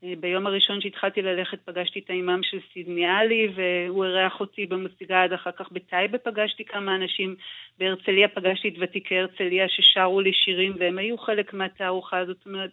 [0.05, 5.29] אה, ביום הראשון שהתחלתי ללכת פגשתי את האימאם של סידני עלי והוא אירח אותי במסגד,
[5.35, 7.37] אחר כך בטייבה פגשתי כמה אנשים,
[7.79, 12.71] בהרצליה פגשתי את ותיקי הרצליה ששרו לי שירים והם היו חלק מהתערוכה הזאת, זאת אומרת,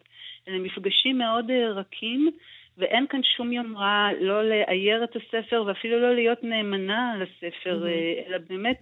[0.48, 2.32] אלה מפגשים מאוד אה, רכים
[2.78, 8.28] ואין כאן שום יומרה לא לאייר את הספר ואפילו לא להיות נאמנה לספר, mm-hmm.
[8.28, 8.80] אלא באמת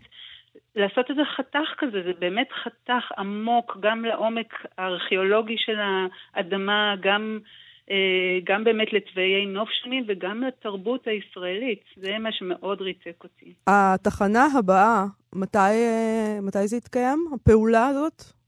[0.76, 5.78] לעשות איזה חתך כזה, זה באמת חתך עמוק גם לעומק הארכיאולוגי של
[6.34, 7.40] האדמה, גם...
[7.92, 11.84] אה, גם באמת לתוואי נוף שונים וגם לתרבות הישראלית.
[11.96, 13.54] זה מה שמאוד ריתק אותי.
[13.68, 15.04] התחנה הבאה,
[15.36, 17.26] מתי, אה, מתי זה יתקיים?
[17.34, 18.41] הפעולה הזאת?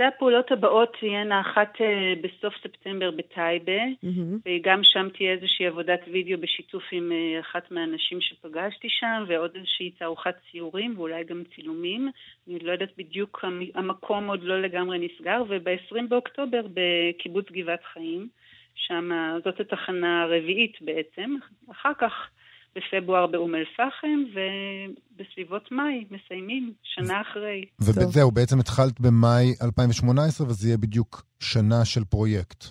[0.00, 4.48] שתי הפעולות הבאות תהיינה אחת אה, בסוף ספטמבר בטייבה, mm-hmm.
[4.48, 10.34] וגם שם תהיה איזושהי עבודת וידאו בשיתוף עם אחת מהאנשים שפגשתי שם, ועוד איזושהי תערוכת
[10.50, 12.10] ציורים ואולי גם צילומים.
[12.48, 18.28] אני לא יודעת בדיוק, המקום עוד לא לגמרי נסגר, וב-20 באוקטובר בקיבוץ גבעת חיים.
[18.74, 19.10] שם
[19.44, 21.34] זאת התחנה הרביעית בעצם.
[21.70, 22.30] אחר כך
[22.76, 27.64] בפברואר באום אל-פחם, ובסביבות מאי מסיימים, שנה אחרי.
[27.80, 32.64] וזהו, בעצם התחלת במאי 2018, וזה יהיה בדיוק שנה של פרויקט.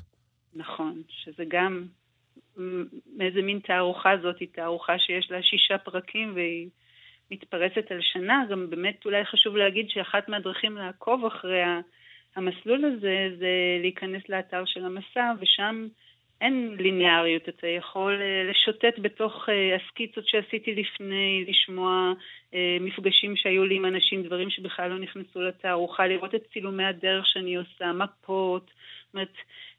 [0.54, 1.84] נכון, שזה גם
[3.20, 6.70] איזה מין תערוכה זאת, היא תערוכה שיש לה שישה פרקים והיא
[7.32, 8.44] מתפרצת על שנה.
[8.50, 11.62] גם באמת אולי חשוב להגיד שאחת מהדרכים לעקוב אחרי
[12.36, 15.88] המסלול הזה זה להיכנס לאתר של המסע, ושם
[16.42, 22.14] אין ליניאריות, אתה יכול אה, לשוטט בתוך אה, הסקיצות שעשיתי לפני, לשמוע
[22.54, 27.28] אה, מפגשים שהיו לי עם אנשים, דברים שבכלל לא נכנסו לתערוכה, לראות את צילומי הדרך
[27.28, 29.34] שאני עושה, מפות, זאת אומרת,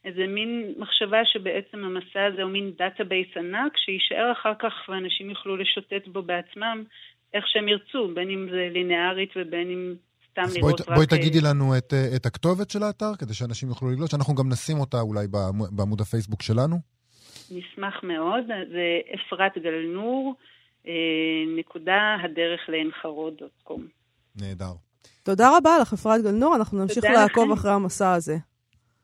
[0.04, 5.56] איזה מין מחשבה שבעצם המסע הזה הוא מין database ענק, שיישאר אחר כך ואנשים יוכלו
[5.56, 6.84] לשוטט בו בעצמם
[7.34, 9.94] איך שהם ירצו, בין אם זה לינארית ובין אם
[10.30, 10.94] סתם לראות בואי, רק...
[10.94, 14.48] בואי תגידי לנו את, אה, את הכתובת של האתר, כדי שאנשים יוכלו לגלות, אנחנו גם
[14.48, 15.26] נשים אותה אולי
[15.70, 16.76] בעמוד הפייסבוק שלנו.
[17.50, 20.34] נשמח מאוד, זה אפרת גלנור,
[20.86, 20.92] אה,
[21.58, 23.86] נקודה הדרך לעין חרוד dot com.
[24.36, 24.72] נהדר.
[25.22, 27.52] תודה רבה לך, אפרת גלנור, אנחנו נמשיך לעקוב לכם.
[27.52, 28.36] אחרי המסע הזה.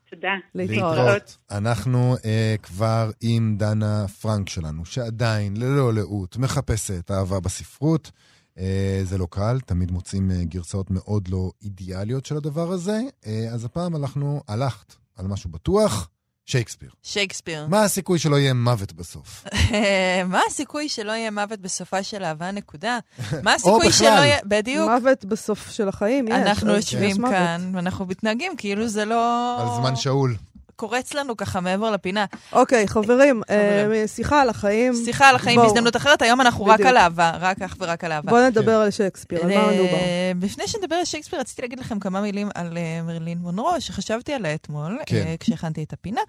[0.09, 0.35] תודה.
[0.55, 0.97] להתראות.
[0.97, 1.37] להתראות.
[1.51, 8.11] אנחנו uh, כבר עם דנה פרנק שלנו, שעדיין, ללא לאות, מחפשת אהבה בספרות.
[8.59, 13.01] אה, זה לא קל, תמיד מוצאים אה, גרסאות מאוד לא אידיאליות של הדבר הזה.
[13.25, 16.09] אה, אז הפעם הלכנו, הלכת על משהו בטוח,
[16.45, 16.89] שייקספיר.
[17.03, 17.67] שייקספיר.
[17.67, 19.45] מה הסיכוי שלא יהיה מוות בסוף?
[20.31, 22.99] מה הסיכוי שלא יהיה מוות בסופה של אהבה נקודה?
[23.43, 24.37] מה הסיכוי שלא יהיה...
[24.45, 24.89] בדיוק.
[24.89, 26.33] מוות בסוף של החיים, יש.
[26.33, 29.57] אנחנו יושבים כאן, ואנחנו מתנהגים כאילו זה לא...
[29.61, 30.35] על זמן שאול.
[30.77, 32.25] קורץ לנו ככה מעבר לפינה.
[32.53, 34.93] אוקיי, חברים, אה, שיחה על החיים.
[35.05, 38.31] שיחה על החיים בהזדמנות אחרת, היום אנחנו רק על אהבה, רק אך ורק על אהבה.
[38.31, 39.97] בואו נדבר על שייקספיר, על מה מדובר.
[40.41, 44.53] לפני שנדבר על שייקספיר, רציתי להגיד לכם כמה מילים על אה, מרלין מונרו, שחשבתי עליה
[44.55, 45.15] אתמול, כן.
[45.15, 46.21] אה, כשהכנתי את הפינה.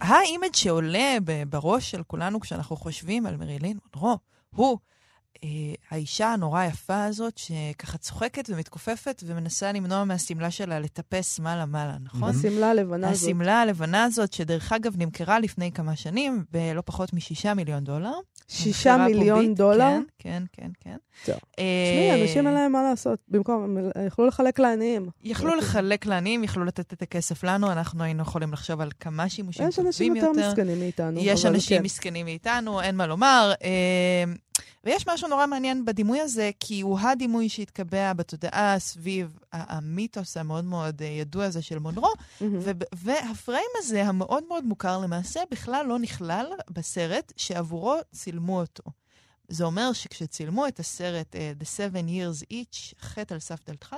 [0.00, 1.16] ה image שעולה
[1.48, 4.18] בראש של כולנו כשאנחנו חושבים על מרלין מונרו,
[4.54, 4.78] הוא...
[5.44, 5.48] אה,
[5.90, 12.30] האישה הנורא יפה הזאת, שככה צוחקת ומתכופפת ומנסה למנוע מהשמלה שלה לטפס מעלה-מעלה, נכון?
[12.30, 13.28] השמלה הלבנה הזאת.
[13.28, 18.12] השמלה הלבנה הזאת, שדרך אגב נמכרה לפני כמה שנים בלא פחות משישה מיליון דולר.
[18.48, 19.98] שישה מיליון פומבית, דולר?
[20.18, 20.96] כן, כן, כן.
[21.26, 21.34] טוב.
[21.58, 23.18] אה, תשמעי, אנשים אין להם מה לעשות.
[23.28, 25.08] במקום, הם יכלו לחלק לעניים.
[25.24, 29.70] יכלו לחלק לעניים, יכלו לתת את הכסף לנו, אנחנו היינו יכולים לחשוב על כמה שימושים
[29.70, 29.90] טובים יותר.
[29.90, 31.20] יש אנשים יותר מסכנים מאיתנו.
[31.22, 31.84] יש אנשים כן.
[31.84, 33.52] מסכנים מאיתנו, אין מה לומר.
[34.84, 41.02] ויש משהו נורא מעניין בדימוי הזה, כי הוא הדימוי שהתקבע בתודעה סביב המיתוס המאוד מאוד
[41.02, 42.44] אה, ידוע הזה של מונרו, mm-hmm.
[42.92, 48.82] והפריים הזה, המאוד מאוד מוכר למעשה, בכלל לא נכלל בסרט שעבורו צילמו אותו.
[49.48, 53.96] זה אומר שכשצילמו את הסרט uh, The Seven Years Each, חטא על סף דלתך,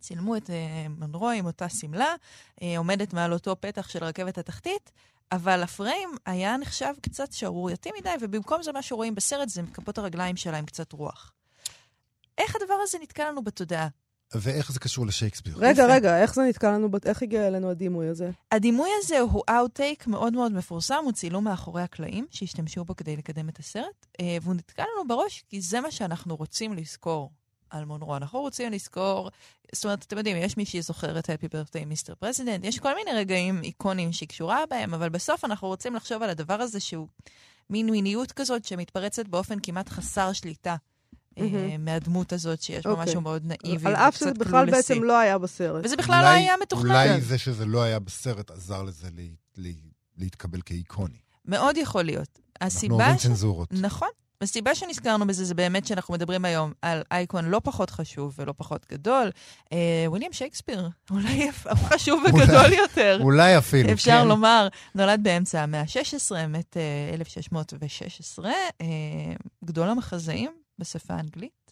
[0.00, 0.52] צילמו את uh,
[0.88, 2.14] מונרו עם אותה שמלה,
[2.56, 4.90] uh, עומדת מעל אותו פתח של רכבת התחתית,
[5.32, 10.36] אבל הפריים היה נחשב קצת שערורייתי מדי, ובמקום זה מה שרואים בסרט זה מכפות הרגליים
[10.36, 11.32] שלה עם קצת רוח.
[12.38, 13.88] איך הדבר הזה נתקע לנו בתודעה?
[14.34, 15.54] ואיך זה קשור לשייקספיר?
[15.58, 15.86] רגע.
[15.86, 18.30] רגע, איך זה נתקע לנו, בת- איך הגיע אלינו הדימוי הזה?
[18.52, 23.48] הדימוי הזה הוא אאוטטייק מאוד מאוד מפורסם, הוא צילום מאחורי הקלעים, שהשתמשו בו כדי לקדם
[23.48, 27.30] את הסרט, אה, והוא נתקע לנו בראש כי זה מה שאנחנו רוצים לזכור
[27.72, 28.16] על מונרו.
[28.16, 29.30] אנחנו רוצים לזכור,
[29.74, 33.10] זאת אומרת, אתם יודעים, יש מי שזוכר את Happy Birthday Mister President, יש כל מיני
[33.12, 37.08] רגעים אייקונים שהיא קשורה בהם, אבל בסוף אנחנו רוצים לחשוב על הדבר הזה שהוא
[37.70, 40.76] מין מיניות כזאת שמתפרצת באופן כמעט חסר שליטה.
[41.38, 41.76] אה.
[41.78, 43.04] מהדמות הזאת, שיש בה אוקיי.
[43.04, 44.70] משהו מאוד נאיבי על אף שזה בכלל clumsy.
[44.94, 45.84] בעצם לא היה בסרט.
[45.84, 46.90] וזה בכלל לא היה מתוכנן.
[46.90, 49.22] אולי זה שזה לא היה בסרט עזר לזה לה-
[49.56, 49.70] לה-
[50.16, 51.18] להתקבל כאיקוני.
[51.44, 52.38] מאוד יכול להיות.
[52.60, 53.22] אנחנו הסיבה אוהבים ש...
[53.22, 53.68] צנזורות.
[53.72, 54.08] נכון.
[54.42, 58.86] הסיבה שנזכרנו בזה זה באמת שאנחנו מדברים היום על אייקון לא פחות חשוב ולא פחות
[58.92, 59.30] גדול.
[59.72, 63.18] אה, וויליאם שייקספיר, אולי חשוב וגדול יותר.
[63.22, 64.28] אולי אפילו, אפשר כן.
[64.28, 68.50] לומר, נולד באמצע המאה ה-16, מת אה, 1616,
[68.80, 68.86] אה,
[69.64, 71.62] גדול המחזאים בשפה האנגלית.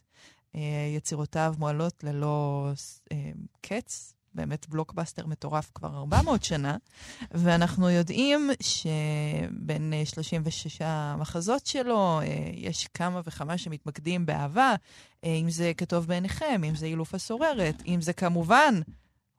[0.54, 0.60] אה,
[0.96, 2.68] יצירותיו מועלות ללא
[3.12, 3.30] אה,
[3.60, 6.76] קץ, באמת בלוקבאסטר מטורף כבר 400 שנה,
[7.30, 14.74] ואנחנו יודעים שבין אה, 36 המחזות שלו, אה, יש כמה וכמה שמתמקדים באהבה,
[15.24, 18.80] אה, אם זה כטוב בעיניכם, אם זה אילוף הסוררת, אם זה כמובן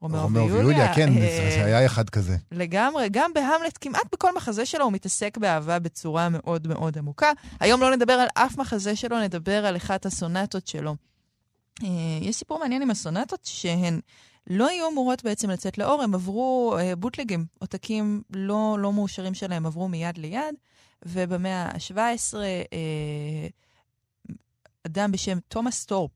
[0.01, 0.93] רומאו ויוליה.
[0.95, 2.37] כן, אה, זה היה אחד כזה.
[2.51, 7.31] לגמרי, גם בהמלט, כמעט בכל מחזה שלו הוא מתעסק באהבה בצורה מאוד מאוד עמוקה.
[7.59, 10.95] היום לא נדבר על אף מחזה שלו, נדבר על אחת הסונטות שלו.
[11.83, 11.87] אה,
[12.21, 13.99] יש סיפור מעניין עם הסונטות שהן
[14.47, 19.65] לא היו אמורות בעצם לצאת לאור, הם עברו אה, בוטלגים, עותקים לא, לא מאושרים שלהם
[19.65, 20.55] עברו מיד ליד,
[21.05, 23.47] ובמאה ה-17 אה,
[24.87, 26.11] אדם בשם תומאס טורפ,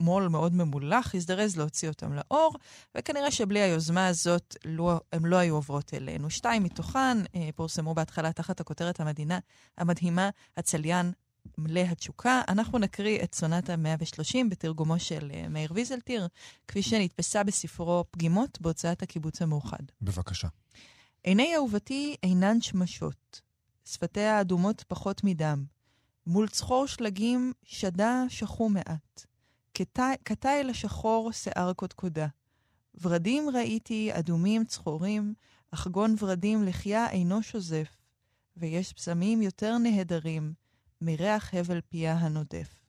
[0.00, 2.54] מו"ל מאוד ממולח, הזדרז להוציא אותם לאור,
[2.94, 6.30] וכנראה שבלי היוזמה הזאת לא, הן לא היו עוברות אלינו.
[6.30, 9.38] שתיים מתוכן אה, פורסמו בהתחלה תחת הכותרת המדינה
[9.78, 11.12] המדהימה, הצליין
[11.58, 12.42] מלא התשוקה.
[12.48, 16.28] אנחנו נקריא את סונטה 130 בתרגומו של אה, מאיר ויזלטיר,
[16.68, 19.82] כפי שנתפסה בספרו פגימות בהוצאת הקיבוץ המאוחד.
[20.02, 20.48] בבקשה.
[21.24, 23.40] עיני אהובתי אינן שמשות,
[23.84, 25.64] שפתיה אדומות פחות מדם.
[26.26, 29.24] מול צחור שלגים שדה שחו מעט.
[29.74, 32.26] כתי- כתיל השחור שיער קודקודה.
[33.00, 35.34] ורדים ראיתי אדומים צחורים,
[35.70, 37.96] אך גון ורדים לחייה אינו שוזף,
[38.56, 40.52] ויש פסמים יותר נהדרים
[41.00, 42.80] מריח הבל פיה הנודף.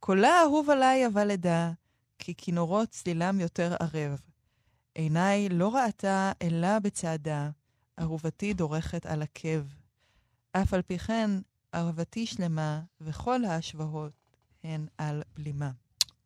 [0.00, 1.70] קולה אהוב עליי אבל אדע,
[2.18, 4.20] כי כינורות צלילם יותר ערב.
[4.94, 7.50] עיניי לא ראתה אלא בצעדה,
[8.00, 9.62] אהובתי דורכת על עקב.
[10.52, 11.30] אף על פי כן,
[11.74, 14.12] אהובתי שלמה, וכל ההשוואות
[14.64, 15.70] הן על בלימה.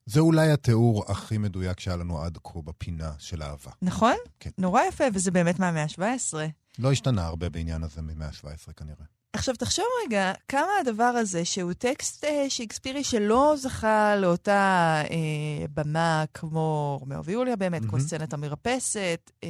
[0.06, 3.70] זה אולי התיאור הכי מדויק שהיה לנו עד כה בפינה של אהבה.
[3.82, 4.16] נכון?
[4.40, 4.50] כן.
[4.58, 6.34] נורא יפה, וזה באמת מהמאה ה-17.
[6.78, 9.04] לא השתנה הרבה בעניין הזה ממאה ה-17 כנראה.
[9.32, 16.24] עכשיו, תחשוב רגע, כמה הדבר הזה, שהוא טקסט אה, שייקספירי שלא זכה לאותה אה, במה
[16.34, 18.04] כמו רומאו ויוליה באמת, כמו מהמם.
[18.04, 19.48] סצנת המרפסת, אה,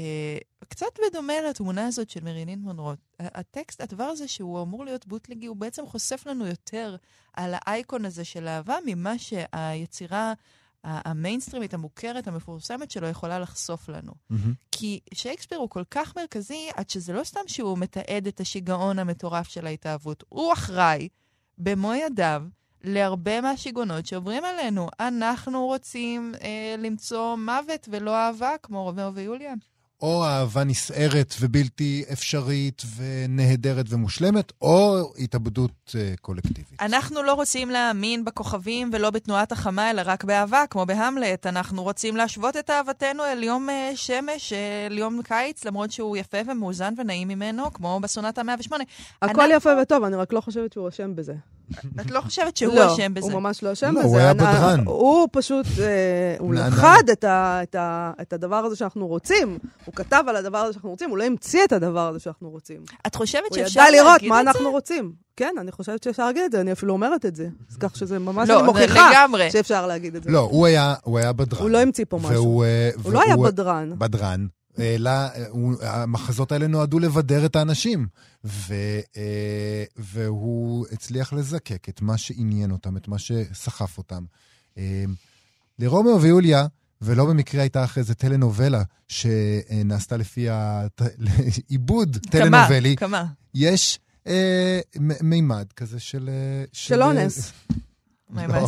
[0.68, 2.90] קצת בדומה לתמונה הזאת של מרילין מונרו.
[2.90, 6.96] ה- הטקסט, הדבר הזה שהוא אמור להיות בוטלגי, הוא בעצם חושף לנו יותר
[7.34, 10.32] על האייקון הזה של אהבה, ממה שהיצירה
[10.84, 14.12] המיינסטרימית, המוכרת, המפורסמת שלו, יכולה לחשוף לנו.
[14.72, 19.48] כי שייקספיר הוא כל כך מרכזי, עד שזה לא סתם שהוא מתעד את השיגעון המטורף
[19.48, 21.08] של ההתאהבות, הוא אחראי
[21.58, 22.42] במו ידיו
[22.84, 24.88] להרבה מהשיגעונות שעוברים עלינו.
[25.00, 29.54] אנחנו רוצים אה, למצוא מוות ולא אהבה, כמו רומאו ויוליה.
[30.02, 36.82] או אהבה נסערת ובלתי אפשרית ונהדרת ומושלמת, או התאבדות אה, קולקטיבית.
[36.82, 41.46] אנחנו לא רוצים להאמין בכוכבים ולא בתנועת החמה, אלא רק באהבה, כמו בהמלט.
[41.46, 44.52] אנחנו רוצים להשוות את אהבתנו אל יום אה, שמש,
[44.90, 48.84] אל יום קיץ, למרות שהוא יפה ומאוזן ונעים ממנו, כמו בסונטה 108.
[49.22, 51.34] הכל אנחנו- יפה וטוב, אני רק לא חושבת שהוא אשם בזה.
[52.00, 53.32] את לא חושבת שהוא לא, אשם בזה?
[53.32, 54.08] הוא ממש לא אשם לא, בזה.
[54.08, 54.84] הוא היה בדרן.
[54.86, 56.54] הוא פשוט, אה, הוא.
[56.54, 57.02] לכד
[58.22, 59.58] את הדבר הזה שאנחנו רוצים.
[59.84, 62.80] הוא כתב על הדבר הזה שאנחנו רוצים, הוא לא המציא את הדבר הזה שאנחנו רוצים.
[63.06, 64.40] את חושבת הוא שאפשר ידע להגיד לראות את מה זה?
[64.40, 65.12] אנחנו רוצים.
[65.36, 67.48] כן, אני חושבת שאפשר להגיד את זה, אני אפילו אומרת את זה.
[67.70, 69.50] אז כך שזה ממש, לא, אני זה מוכיחה לגמרי.
[69.50, 70.30] שאפשר להגיד את זה.
[70.30, 71.62] לא, הוא היה, הוא היה בדרן.
[71.62, 72.30] הוא לא המציא פה משהו.
[72.30, 73.92] והוא, אה, הוא לא היה בדרן.
[73.98, 74.46] בדרן.
[75.48, 78.06] הוא- המחזות האלה נועדו לבדר את האנשים,
[78.44, 78.74] ו,
[79.16, 84.24] אה, והוא הצליח לזקק את מה שעניין אותם, את מה שסחף אותם.
[84.78, 85.04] אה,
[85.78, 86.66] לרומאו ויוליה,
[87.02, 93.26] ולא במקרה הייתה אחרי זה טלנובלה שנעשתה לפי העיבוד טלנובלי, כמה?
[93.54, 94.80] יש אה,
[95.22, 96.30] מימד כזה של...
[96.32, 97.52] אה, של אונס.
[98.32, 98.66] לא,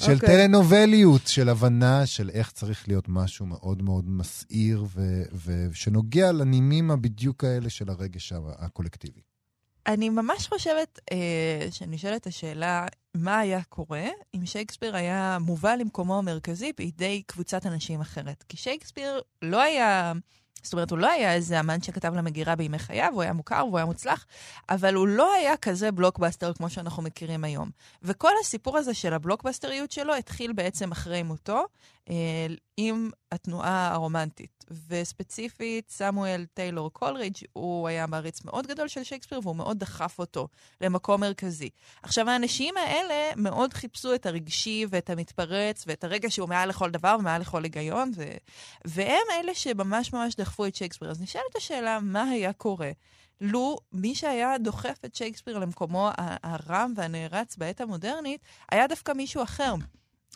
[0.00, 0.28] של אוקיי.
[0.28, 4.84] טלנובליות, של הבנה של איך צריך להיות משהו מאוד מאוד מסעיר,
[5.44, 9.20] ושנוגע לנימים הבדיוק האלה של הרגש הקולקטיבי.
[9.86, 16.72] אני ממש חושבת אה, שנשאלת השאלה, מה היה קורה אם שייקספיר היה מובא למקומו המרכזי
[16.76, 18.44] בידי קבוצת אנשים אחרת.
[18.48, 20.12] כי שייקספיר לא היה...
[20.62, 23.78] זאת אומרת, הוא לא היה איזה אמן שכתב למגירה בימי חייו, הוא היה מוכר והוא
[23.78, 24.26] היה מוצלח,
[24.68, 27.70] אבל הוא לא היה כזה בלוקבאסטר כמו שאנחנו מכירים היום.
[28.02, 31.66] וכל הסיפור הזה של הבלוקבאסטריות שלו התחיל בעצם אחרי מותו,
[32.76, 34.64] עם התנועה הרומנטית.
[34.88, 40.48] וספציפית, סמואל טיילור קולרידג', הוא היה מעריץ מאוד גדול של שייקספיר, והוא מאוד דחף אותו
[40.80, 41.70] למקום מרכזי.
[42.02, 47.16] עכשיו, האנשים האלה מאוד חיפשו את הרגשי ואת המתפרץ, ואת הרגע שהוא מעל לכל דבר
[47.20, 48.30] ומעל לכל היגיון, ו...
[48.84, 51.10] והם אלה שממש ממש דחפו את שייקספיר.
[51.10, 52.90] אז נשאלת השאלה, מה היה קורה?
[53.40, 56.10] לו מי שהיה דוחף את שייקספיר למקומו
[56.42, 58.40] הרם והנערץ בעת המודרנית,
[58.72, 59.74] היה דווקא מישהו אחר.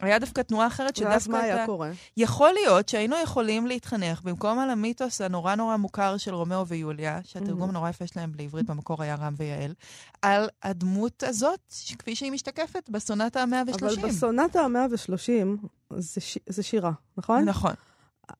[0.01, 1.13] היה דווקא תנועה אחרת שדווקא...
[1.13, 1.91] ואז מה היה קורה?
[2.17, 7.69] יכול להיות שהיינו יכולים להתחנך במקום על המיתוס הנורא נורא מוכר של רומאו ויוליה, שהתרגום.
[7.69, 9.75] הנורא יפה שלהם לעברית במקור היה רם ויעל,
[10.23, 13.79] על הדמות הזאת, כפי שהיא משתקפת בסונטה ה-130.
[13.81, 16.39] אבל בסונטה ה-130 זה, ש...
[16.49, 17.45] זה שירה, נכון?
[17.45, 17.73] נכון.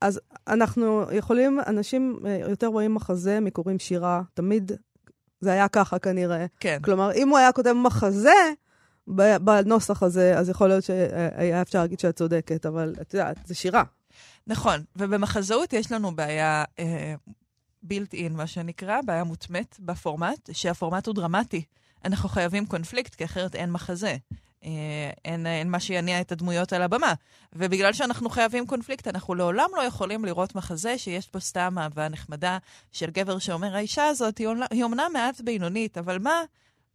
[0.01, 4.73] אז אנחנו יכולים, אנשים אה, יותר רואים מחזה מקוראים שירה, תמיד
[5.41, 6.47] זה היה ככה כנראה.
[6.61, 6.79] כן.
[6.85, 8.53] כלומר, אם הוא היה כותב מחזה
[9.07, 13.83] בנוסח הזה, אז יכול להיות שהיה אפשר להגיד שאת צודקת, אבל את יודעת, זה שירה.
[14.47, 17.15] נכון, ובמחזאות יש לנו בעיה אה,
[17.83, 21.65] בילט אין, מה שנקרא, בעיה מוטמעת בפורמט, שהפורמט הוא דרמטי.
[22.05, 24.17] אנחנו חייבים קונפליקט, כי אחרת אין מחזה.
[24.65, 27.15] אה, אין, אין מה שיניע את הדמויות על הבמה.
[27.53, 32.59] ובגלל שאנחנו חייבים קונפליקט, אנחנו לעולם לא יכולים לראות מחזה שיש פה סתם אהבה נחמדה
[32.93, 34.39] של גבר שאומר, האישה הזאת
[34.71, 36.43] היא אומנם מעט בינונית, אבל מה?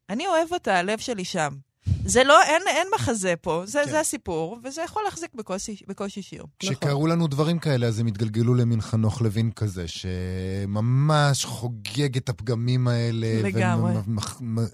[0.10, 1.67] אני אוהב אותה, הלב שלי שם.
[2.06, 3.92] זה לא, אין, אין מחזה פה, זה, כן.
[3.92, 6.46] זה הסיפור, וזה יכול להחזיק בקושי, בקושי שיר.
[6.60, 12.88] כשקרו לנו דברים כאלה, אז הם התגלגלו למין חנוך לוין כזה, שממש חוגג את הפגמים
[12.88, 13.94] האלה, לגמרי.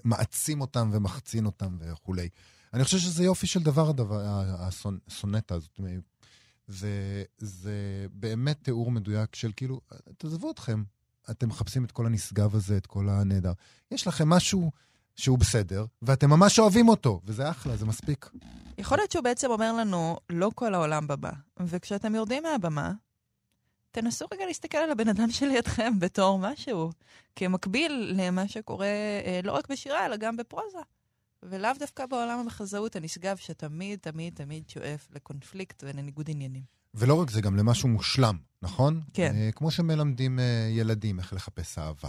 [0.04, 2.28] ומעצים אותם ומחצין אותם וכולי.
[2.74, 4.20] אני חושב שזה יופי של דבר, הדבר,
[4.58, 5.80] הסונ- הסונטה הזאת.
[6.68, 7.72] זה, זה
[8.12, 9.80] באמת תיאור מדויק של כאילו,
[10.18, 10.82] תעזבו אתכם,
[11.30, 13.52] אתם מחפשים את כל הנשגב הזה, את כל הנהדר.
[13.90, 14.70] יש לכם משהו
[15.16, 18.30] שהוא בסדר, ואתם ממש אוהבים אותו, וזה אחלה, זה מספיק.
[18.78, 21.30] יכול להיות שהוא בעצם אומר לנו, לא כל העולם במה.
[21.60, 22.92] וכשאתם יורדים מהבמה,
[23.90, 26.90] תנסו רגע להסתכל על הבן אדם שלידכם בתור משהו,
[27.36, 30.78] כמקביל למה שקורה אה, לא רק בשירה, אלא גם בפרוזה.
[31.42, 36.62] ולאו דווקא בעולם המחזאות הנשגב, שתמיד, תמיד, תמיד שואף לקונפליקט ולניגוד עניינים.
[36.94, 39.00] ולא רק זה, גם למשהו מושלם, נכון?
[39.14, 39.34] כן.
[39.36, 42.08] אה, כמו שמלמדים אה, ילדים איך לחפש אהבה.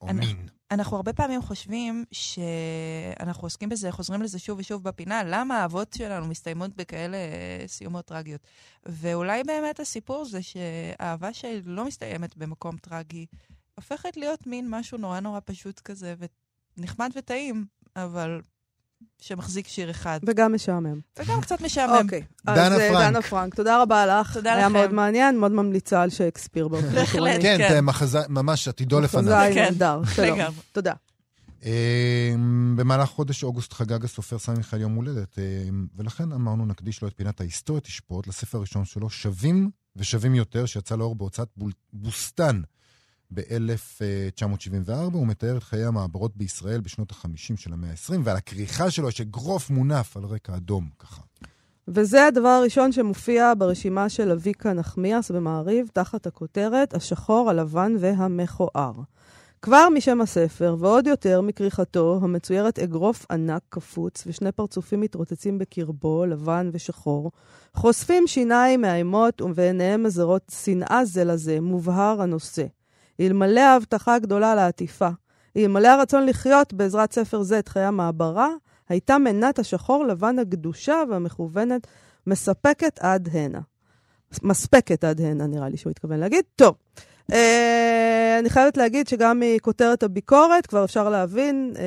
[0.00, 0.48] או אני- מין.
[0.70, 6.26] אנחנו הרבה פעמים חושבים שאנחנו עוסקים בזה, חוזרים לזה שוב ושוב בפינה, למה האהבות שלנו
[6.26, 7.18] מסתיימות בכאלה
[7.66, 8.40] סיומות טרגיות.
[8.86, 13.26] ואולי באמת הסיפור זה שאהבה שלא מסתיימת במקום טרגי,
[13.74, 16.14] הופכת להיות מין משהו נורא נורא פשוט כזה,
[16.78, 17.66] ונחמד וטעים,
[17.96, 18.40] אבל
[19.20, 20.20] שמחזיק שיר אחד.
[20.26, 21.00] וגם משעמם.
[21.18, 22.00] וגם קצת משעמם.
[22.02, 22.22] אוקיי.
[22.46, 23.10] דנה אז אה, פרנק.
[23.10, 24.34] דנה פרנק, תודה רבה לך.
[24.34, 24.72] תודה היה לכם.
[24.72, 27.08] מאוד מעניין, מאוד ממליצה על שייקספיר באופן בהחלט.
[27.08, 27.42] עקרוני.
[27.42, 27.68] כן, כן.
[27.68, 29.24] כן, מחזה, ממש עתידו לפניו.
[29.24, 30.38] מחזאי כן, נהדר, שלום.
[30.72, 30.92] תודה.
[31.64, 32.34] אה,
[32.76, 35.44] במהלך חודש אוגוסט חגג הסופר סמי מיכאל יום הולדת, אה,
[35.96, 40.96] ולכן אמרנו נקדיש לו את פינת ההיסטוריה תשפוט לספר הראשון שלו, שווים ושווים יותר, שיצא
[40.96, 41.48] לאור בהוצאת
[41.92, 42.60] בוסתן
[43.34, 49.08] ב-1974, הוא מתאר את חיי המעברות בישראל בשנות ה-50 של המאה ה-20, ועל הכריכה שלו
[49.08, 51.22] יש אגרוף מונף על רקע אדום, ככה.
[51.88, 58.92] וזה הדבר הראשון שמופיע ברשימה של אביקה נחמיאס במעריב, תחת הכותרת השחור, הלבן והמכוער.
[59.62, 66.70] כבר משם הספר, ועוד יותר מכריכתו, המצוירת אגרוף ענק קפוץ ושני פרצופים מתרוצצים בקרבו, לבן
[66.72, 67.30] ושחור,
[67.74, 72.64] חושפים שיניים מאיימות ובעיניהם מזרות שנאה זה לזה, מובהר הנושא.
[73.20, 75.08] אלמלא ההבטחה הגדולה לעטיפה,
[75.56, 78.48] אלמלא הרצון לחיות בעזרת ספר זה את חיי המעברה,
[78.88, 81.86] הייתה מנת השחור לבן הגדושה והמכוונת
[82.26, 83.60] מספקת עד הנה.
[84.42, 86.44] מספקת עד הנה, נראה לי שהוא התכוון להגיד.
[86.56, 86.74] טוב,
[87.32, 91.82] אה, אני חייבת להגיד שגם מכותרת הביקורת כבר אפשר להבין אה,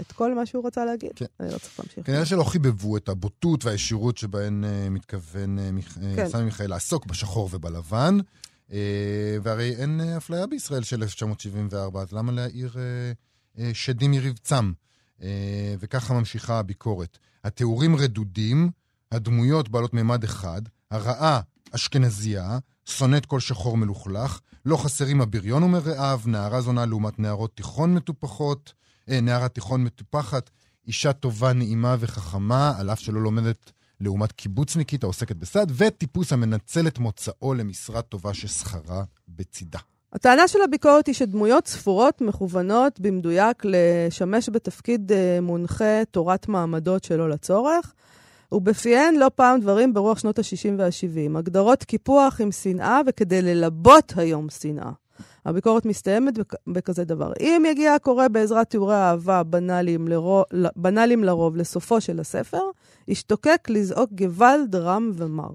[0.00, 1.10] את כל מה שהוא רצה להגיד.
[1.16, 1.24] כן.
[1.40, 2.06] אני לא צריך להמשיך.
[2.06, 6.28] כנראה שלא חיבבו את הבוטות והישירות שבהן אה, מתכוון אה, מיכ- אה, כן.
[6.28, 8.18] סמי מיכאל לעסוק בשחור ובלבן.
[8.72, 12.76] אה, והרי אין אה, אפליה בישראל של 1974, אז למה להעיר
[13.58, 14.72] אה, שדים מרבצם?
[15.80, 17.18] וככה ממשיכה הביקורת.
[17.44, 18.70] התיאורים רדודים,
[19.12, 26.60] הדמויות בעלות מימד אחד, הרעה אשכנזייה, שונאת כל שחור מלוכלך, לא חסרים הבריון ומרעיו, נערה
[26.60, 28.72] זונה לעומת נערות תיכון מטופחות,
[29.08, 30.50] נערה תיכון מטופחת,
[30.86, 36.98] אישה טובה, נעימה וחכמה, על אף שלא לומדת לעומת קיבוצניקית העוסקת בסד, וטיפוס המנצל את
[36.98, 39.78] מוצאו למשרה טובה ששכרה בצידה.
[40.12, 47.30] הטענה של הביקורת היא שדמויות ספורות מכוונות במדויק לשמש בתפקיד אה, מונחה תורת מעמדות שלא
[47.30, 47.94] לצורך,
[48.52, 51.38] ובפיהן לא פעם דברים ברוח שנות ה-60 וה-70.
[51.38, 54.90] הגדרות קיפוח עם שנאה וכדי ללבות היום שנאה.
[55.44, 57.32] הביקורת מסתיימת בכ- בכזה דבר.
[57.40, 60.44] אם יגיע הקורא בעזרת תיאורי אהבה בנאליים, לרוב,
[60.76, 62.62] בנאליים לרוב לסופו של הספר,
[63.08, 65.50] ישתוקק לזעוק גוואלד רם ומר.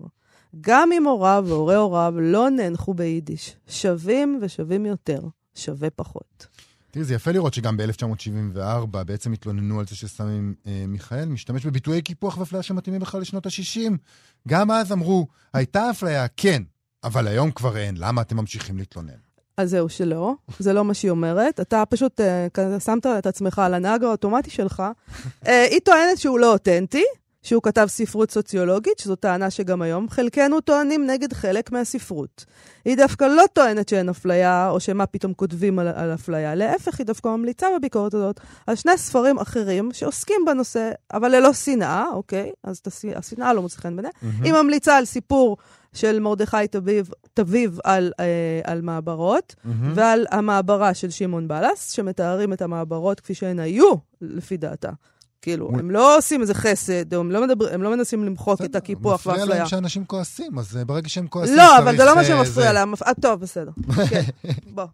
[0.61, 5.19] גם אם הוריו והורי הוריו לא נאנחו ביידיש, שווים ושווים יותר,
[5.55, 6.47] שווה פחות.
[6.91, 12.01] תראי, זה יפה לראות שגם ב-1974 בעצם התלוננו על זה שסמי אה, מיכאל משתמש בביטויי
[12.01, 13.91] קיפוח ואפליה שמתאימים בכלל לשנות ה-60.
[14.47, 16.63] גם אז אמרו, הייתה אפליה, כן,
[17.03, 19.13] אבל היום כבר אין, למה אתם ממשיכים להתלונן?
[19.57, 20.33] אז זהו, שלא.
[20.59, 21.59] זה לא מה שהיא אומרת.
[21.59, 24.83] אתה פשוט uh, שמת את עצמך על הנהג האוטומטי שלך.
[25.43, 27.03] Uh, היא טוענת שהוא לא אותנטי,
[27.45, 32.45] שהוא כתב ספרות סוציולוגית, שזו טענה שגם היום חלקנו טוענים נגד חלק מהספרות.
[32.85, 36.55] היא דווקא לא טוענת שאין אפליה, או שמה פתאום כותבים על, על אפליה.
[36.55, 42.05] להפך, היא דווקא ממליצה בביקורת הזאת על שני ספרים אחרים שעוסקים בנושא, אבל ללא שנאה,
[42.13, 42.51] אוקיי?
[42.63, 42.81] אז
[43.15, 44.11] השנאה לא מוצא חן בעיניה.
[44.43, 45.57] היא ממליצה על סיפור
[45.95, 48.25] של מרדכי תביב, תביב על, אה,
[48.63, 49.55] על מעברות,
[49.95, 54.89] ועל המעברה של שמעון בלס, שמתארים את המעברות כפי שהן היו, לפי דעתה.
[55.41, 58.75] כאילו, מול- הם לא עושים איזה חסד, הם לא, מדבר, הם לא מנסים למחוק את
[58.75, 59.57] הקיפוח מפריע והאפליה.
[59.59, 62.25] להם שאנשים כועסים, אז אה, ברגע שהם כועסים לא, אבל צריך, זה לא מה אה,
[62.25, 62.93] שמפריע זה- להם.
[63.07, 63.71] אה, טוב, בסדר.
[64.09, 64.21] כן,
[64.75, 64.85] בוא.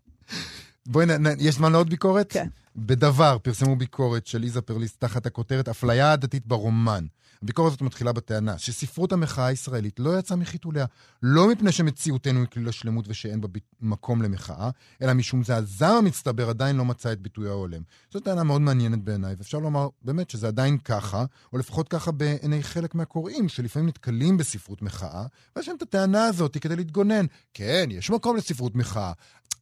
[0.86, 2.32] בואי, נ- יש זמן לעוד ביקורת?
[2.34, 2.48] כן.
[2.76, 7.06] בדבר פרסמו ביקורת של ליזה פרליס תחת הכותרת אפליה עדתית ברומן.
[7.44, 10.86] הביקורת הזאת מתחילה בטענה שספרות המחאה הישראלית לא יצאה מחיתוליה,
[11.24, 13.48] לא מפני שמציאותנו היא כליל השלמות ושאין בה
[13.82, 14.70] מקום למחאה,
[15.02, 17.82] אלא משום זה הזעם המצטבר עדיין לא מצא את ביטויו ההולם.
[18.14, 22.64] זו טענה מאוד מעניינת בעיניי, ואפשר לומר באמת שזה עדיין ככה, או לפחות ככה בעיני
[22.64, 25.26] חלק מהקוראים, שלפעמים נתקלים בספרות מחאה,
[25.56, 27.26] ויש להם את הטענה הזאת כדי להתגונן.
[27.54, 29.12] כן, יש מקום לספרות מחאה,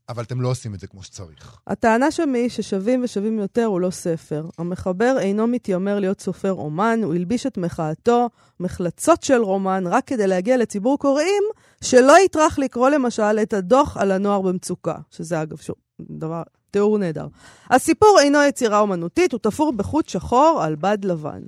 [0.09, 1.57] אבל אתם לא עושים את זה כמו שצריך.
[1.67, 4.45] הטענה שם היא ששווים ושווים יותר הוא לא ספר.
[4.57, 8.29] המחבר אינו מתיימר להיות סופר אומן, הוא הלביש את מחאתו,
[8.59, 11.43] מחלצות של רומן, רק כדי להגיע לציבור קוראים
[11.83, 17.27] שלא יטרח לקרוא למשל את הדוח על הנוער במצוקה, שזה אגב, שוב, דבר, תיאור נהדר.
[17.69, 21.41] הסיפור אינו יצירה אומנותית, הוא תפור בחוט שחור על בד לבן.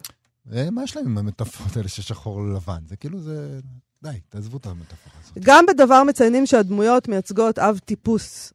[0.53, 2.79] אה, מה יש להם עם המטאפורות האלה של שחור לבן?
[2.87, 3.59] זה כאילו זה...
[4.03, 5.37] די, תעזבו את המטאפורה הזאת.
[5.39, 8.53] גם בדבר מציינים שהדמויות מייצגות אב טיפוס,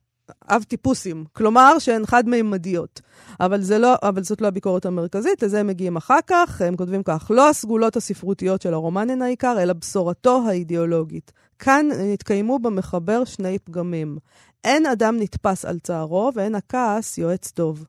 [0.48, 3.00] אב טיפוסים, כלומר שהן חד-מימדיות.
[3.40, 7.30] אבל, לא, אבל זאת לא הביקורת המרכזית, לזה הם מגיעים אחר כך, הם כותבים כך,
[7.34, 11.32] לא הסגולות הספרותיות של הרומן הן העיקר, אלא בשורתו האידיאולוגית.
[11.58, 14.18] כאן נתקיימו במחבר שני פגמים.
[14.64, 17.84] אין אדם נתפס על צערו, ואין הכעס יועץ טוב.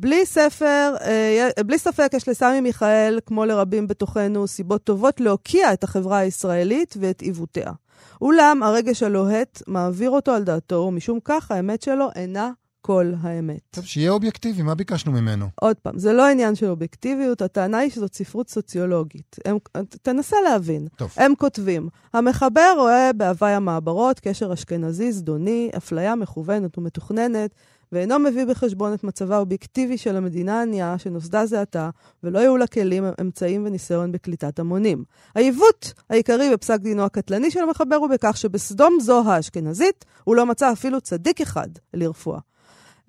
[0.00, 5.84] בלי ספר, אה, בלי ספק יש לסמי מיכאל, כמו לרבים בתוכנו, סיבות טובות להוקיע את
[5.84, 7.72] החברה הישראלית ואת עיוותיה.
[8.20, 13.60] אולם הרגש הלוהט מעביר אותו על דעתו, ומשום כך האמת שלו אינה כל האמת.
[13.70, 15.46] טוב, שיהיה אובייקטיבי, מה ביקשנו ממנו?
[15.60, 19.36] עוד פעם, זה לא עניין של אובייקטיביות, הטענה היא שזאת ספרות סוציולוגית.
[19.44, 19.58] הם,
[20.02, 20.86] תנסה להבין.
[20.96, 21.14] טוב.
[21.16, 27.50] הם כותבים, המחבר רואה בהוואי המעברות קשר אשכנזי זדוני, אפליה מכוונת ומתוכננת,
[27.92, 31.90] ואינו מביא בחשבון את מצבה האובייקטיבי של המדינה הענייה שנוסדה זה עתה,
[32.22, 35.04] ולא יהיו לה כלים, אמצעים וניסיון בקליטת המונים.
[35.34, 40.72] העיוות העיקרי בפסק דינו הקטלני של המחבר הוא בכך שבסדום זו האשכנזית, הוא לא מצא
[40.72, 42.38] אפילו צדיק אחד לרפואה.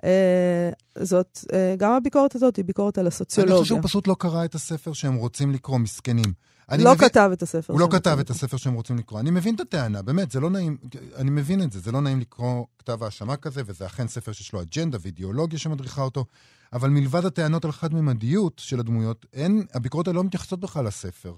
[0.03, 0.69] אה,
[0.99, 3.57] זאת, אה, גם הביקורת הזאת היא ביקורת על אני הסוציולוגיה.
[3.57, 6.33] חושב שהוא פשוט לא קרא את הספר שהם רוצים לקרוא, מסכנים.
[6.69, 7.73] אני לא מבין- כתב את הספר.
[7.73, 9.19] הוא לא כתב רוצים את הספר שהם רוצים לקרוא.
[9.19, 10.77] אני מבין את הטענה, באמת, זה לא נעים,
[11.15, 14.53] אני מבין את זה, זה לא נעים לקרוא כתב האשמה כזה, וזה אכן ספר שיש
[14.53, 16.25] לו אג'נדה ואידיאולוגיה שמדריכה אותו,
[16.73, 21.33] אבל מלבד הטענות על חד-ממדיות של הדמויות, אין, הביקורות האלה לא מתייחסות בכלל לספר.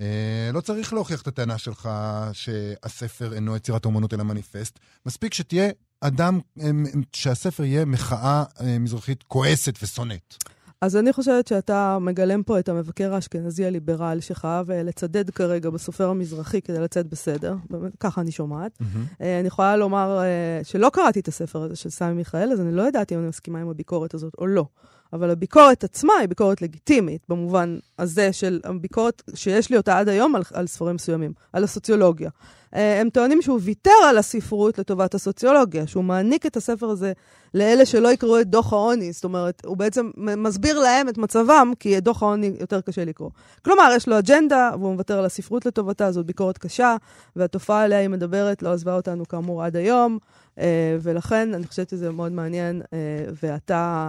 [0.00, 1.88] אה, לא צריך להוכיח את הטענה שלך
[2.32, 4.78] שהספר אינו יצירת אומנות אלא מניפסט.
[5.06, 5.68] מספיק שתהיה
[6.00, 6.70] אדם, אה,
[7.12, 10.34] שהספר יהיה מחאה אה, מזרחית כועסת ושונאת.
[10.80, 16.08] אז אני חושבת שאתה מגלם פה את המבקר האשכנזי הליברל שחייב אה, לצדד כרגע בסופר
[16.08, 17.54] המזרחי כדי לצאת בסדר.
[17.70, 18.78] באמת, ככה אני שומעת.
[19.20, 22.72] אה, אני יכולה לומר אה, שלא קראתי את הספר הזה של סמי מיכאל, אז אני
[22.72, 24.64] לא יודעת אם אני מסכימה עם הביקורת הזאת או לא.
[25.12, 30.34] אבל הביקורת עצמה היא ביקורת לגיטימית, במובן הזה של הביקורת שיש לי אותה עד היום
[30.34, 32.30] על, על ספרים מסוימים, על הסוציולוגיה.
[32.76, 37.12] אה, הם טוענים שהוא ויתר על הספרות לטובת הסוציולוגיה, שהוא מעניק את הספר הזה
[37.54, 39.12] לאלה שלא יקראו את דוח העוני.
[39.12, 43.30] זאת אומרת, הוא בעצם מסביר להם את מצבם, כי את דוח העוני יותר קשה לקרוא.
[43.64, 46.96] כלומר, יש לו אג'נדה, והוא מוותר על הספרות לטובתה, זאת ביקורת קשה,
[47.36, 50.18] והתופעה עליה היא מדברת לא עזבה אותנו כאמור עד היום,
[50.58, 52.98] אה, ולכן אני חושבת שזה מאוד מעניין, אה,
[53.42, 54.08] ואתה...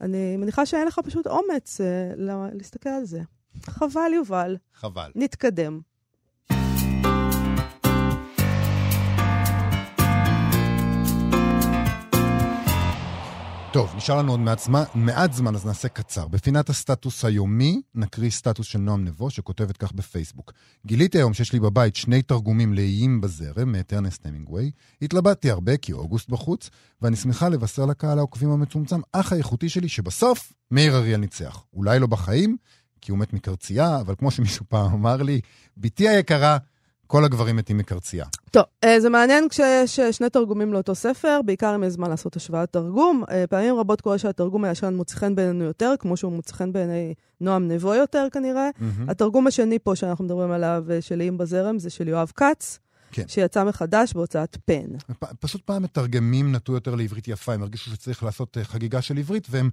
[0.00, 1.80] אני מניחה שאין לך פשוט אומץ
[2.16, 3.20] לה- להסתכל על זה.
[3.66, 4.56] חבל, יובל.
[4.74, 5.10] חבל.
[5.14, 5.80] נתקדם.
[13.72, 16.28] טוב, נשאר לנו עוד מעט זמן, מעט זמן, אז נעשה קצר.
[16.28, 20.52] בפינת הסטטוס היומי, נקריא סטטוס של נועם נבו, שכותבת כך בפייסבוק.
[20.86, 24.70] גיליתי היום שיש לי בבית שני תרגומים לאיים בזרם, מאטרנסט המינגווי.
[25.02, 26.70] התלבטתי הרבה, כי אוגוסט בחוץ,
[27.02, 31.64] ואני שמחה לבשר לקהל העוקבים המצומצם, אח האיכותי שלי, שבסוף מאיר אריאל ניצח.
[31.74, 32.56] אולי לא בחיים,
[33.00, 35.40] כי הוא מת מקרצייה, אבל כמו שמישהו פעם אמר לי,
[35.76, 36.58] בתי היקרה,
[37.10, 38.26] כל הגברים מתים מקרצייה.
[38.50, 42.36] טוב, אה, זה מעניין כשיש אה, שני תרגומים לאותו ספר, בעיקר אם יש זמן לעשות
[42.36, 43.24] השוואת תרגום.
[43.30, 47.14] אה, פעמים רבות קורה שהתרגום הישן מוצא חן בעינינו יותר, כמו שהוא מוצא חן בעיני
[47.40, 48.70] נועם נבו יותר כנראה.
[48.70, 49.10] Mm-hmm.
[49.10, 52.78] התרגום השני פה שאנחנו מדברים עליו, של איים בזרם, זה של יואב כץ.
[53.12, 53.28] כן.
[53.28, 55.16] שיצא מחדש בהוצאת פן.
[55.40, 59.70] פשוט פעם מתרגמים נטו יותר לעברית יפה, הם הרגישו שצריך לעשות חגיגה של עברית, והם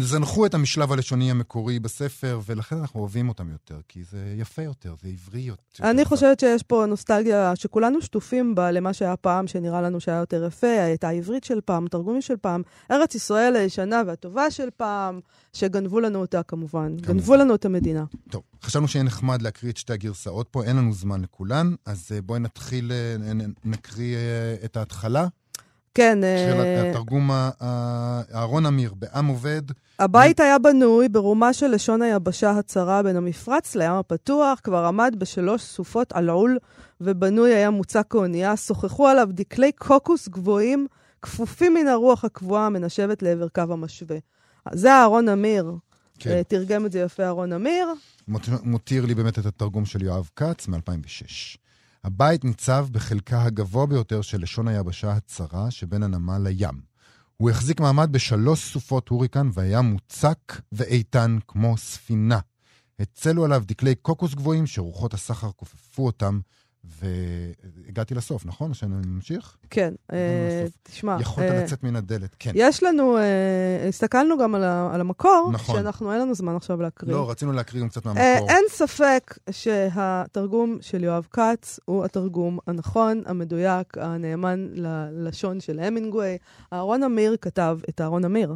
[0.00, 4.94] זנחו את המשלב הלשוני המקורי בספר, ולכן אנחנו אוהבים אותם יותר, כי זה יפה יותר,
[5.02, 5.90] זה עברי יותר.
[5.90, 10.44] אני חושבת שיש פה נוסטלגיה שכולנו שטופים בה למה שהיה פעם, שנראה לנו שהיה יותר
[10.46, 15.20] יפה, את העברית של פעם, תרגומים של פעם, ארץ ישראל הישנה והטובה של פעם,
[15.52, 16.96] שגנבו לנו אותה כמובן.
[16.96, 18.04] גנבו לנו את המדינה.
[18.30, 22.22] טוב, חשבנו שיהיה נחמד להקריא את שתי הגרסאות פה, אין לנו זמן לכולן, אז אה,
[22.22, 23.32] בואי נתחיל, אה,
[23.64, 24.16] נקריא
[24.64, 25.26] את ההתחלה.
[25.96, 26.18] כן.
[26.22, 27.30] של uh, התרגום
[28.34, 29.62] אהרון אמיר, בעם עובד.
[29.98, 35.62] הבית היה בנוי ברומה של לשון היבשה הצרה בין המפרץ לים הפתוח, כבר עמד בשלוש
[35.62, 36.58] סופות על עול,
[37.00, 40.86] ובנוי היה מוצק כאונייה, שוחחו עליו דקלי קוקוס גבוהים,
[41.22, 44.16] כפופים מן הרוח הקבועה המנשבת לעבר קו המשווה.
[44.72, 45.72] זה אהרון אמיר.
[46.18, 46.30] כן.
[46.30, 47.88] אה, תרגם את זה יפה אהרון אמיר.
[48.62, 51.56] מותיר לי באמת את התרגום של יואב כץ מ-2006.
[52.06, 56.80] הבית ניצב בחלקה הגבוה ביותר של לשון היבשה הצרה שבין הנמל לים.
[57.36, 62.38] הוא החזיק מעמד בשלוש סופות הוריקן והיה מוצק ואיתן כמו ספינה.
[62.98, 66.40] הצלו עליו דקלי קוקוס גבוהים שרוחות הסחר כופפו אותם
[67.00, 68.74] והגעתי לסוף, נכון?
[68.74, 69.56] שאני ממשיך?
[69.70, 71.16] כן, אה, תשמע.
[71.20, 72.50] יכולת אה, לצאת מן הדלת, כן.
[72.54, 75.76] יש לנו, אה, הסתכלנו גם על המקור, נכון.
[75.76, 77.12] שאנחנו, אין לנו זמן עכשיו להקריא.
[77.12, 78.48] לא, רצינו להקריא גם קצת מהמקור.
[78.48, 86.36] אין ספק שהתרגום של יואב כץ הוא התרגום הנכון, המדויק, הנאמן ללשון של המינגווי.
[86.72, 88.54] אהרון אמיר כתב את אהרון אמיר.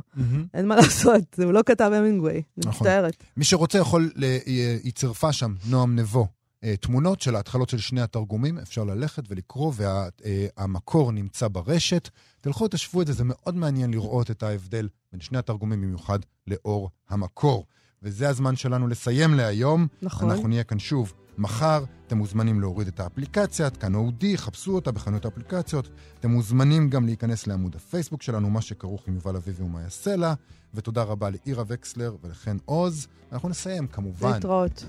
[0.54, 2.86] אין מה לעשות, הוא לא כתב המינגווי, אני נכון.
[2.86, 3.24] מצטערת.
[3.36, 4.10] מי שרוצה יכול,
[4.46, 6.39] היא צירפה שם, נועם נבו.
[6.64, 12.08] אה, תמונות של ההתחלות של שני התרגומים, אפשר ללכת ולקרוא, והמקור וה, נמצא ברשת.
[12.40, 16.90] תלכו, תשבו את זה, זה מאוד מעניין לראות את ההבדל בין שני התרגומים, במיוחד לאור
[17.08, 17.66] המקור.
[18.02, 19.86] וזה הזמן שלנו לסיים להיום.
[20.02, 20.30] נכון.
[20.30, 21.84] אנחנו נהיה כאן שוב מחר.
[22.06, 25.88] אתם מוזמנים להוריד את האפליקציה, כאן אודי, חפשו אותה בחנויות האפליקציות.
[26.20, 30.34] אתם מוזמנים גם להיכנס לעמוד הפייסבוק שלנו, מה שכרוך עם יובל אביבי ומאיה סלע.
[30.74, 33.06] ותודה רבה לאירה וקסלר ולחן עוז.
[33.32, 34.32] אנחנו נסיים, כמובן.
[34.32, 34.84] להתראות.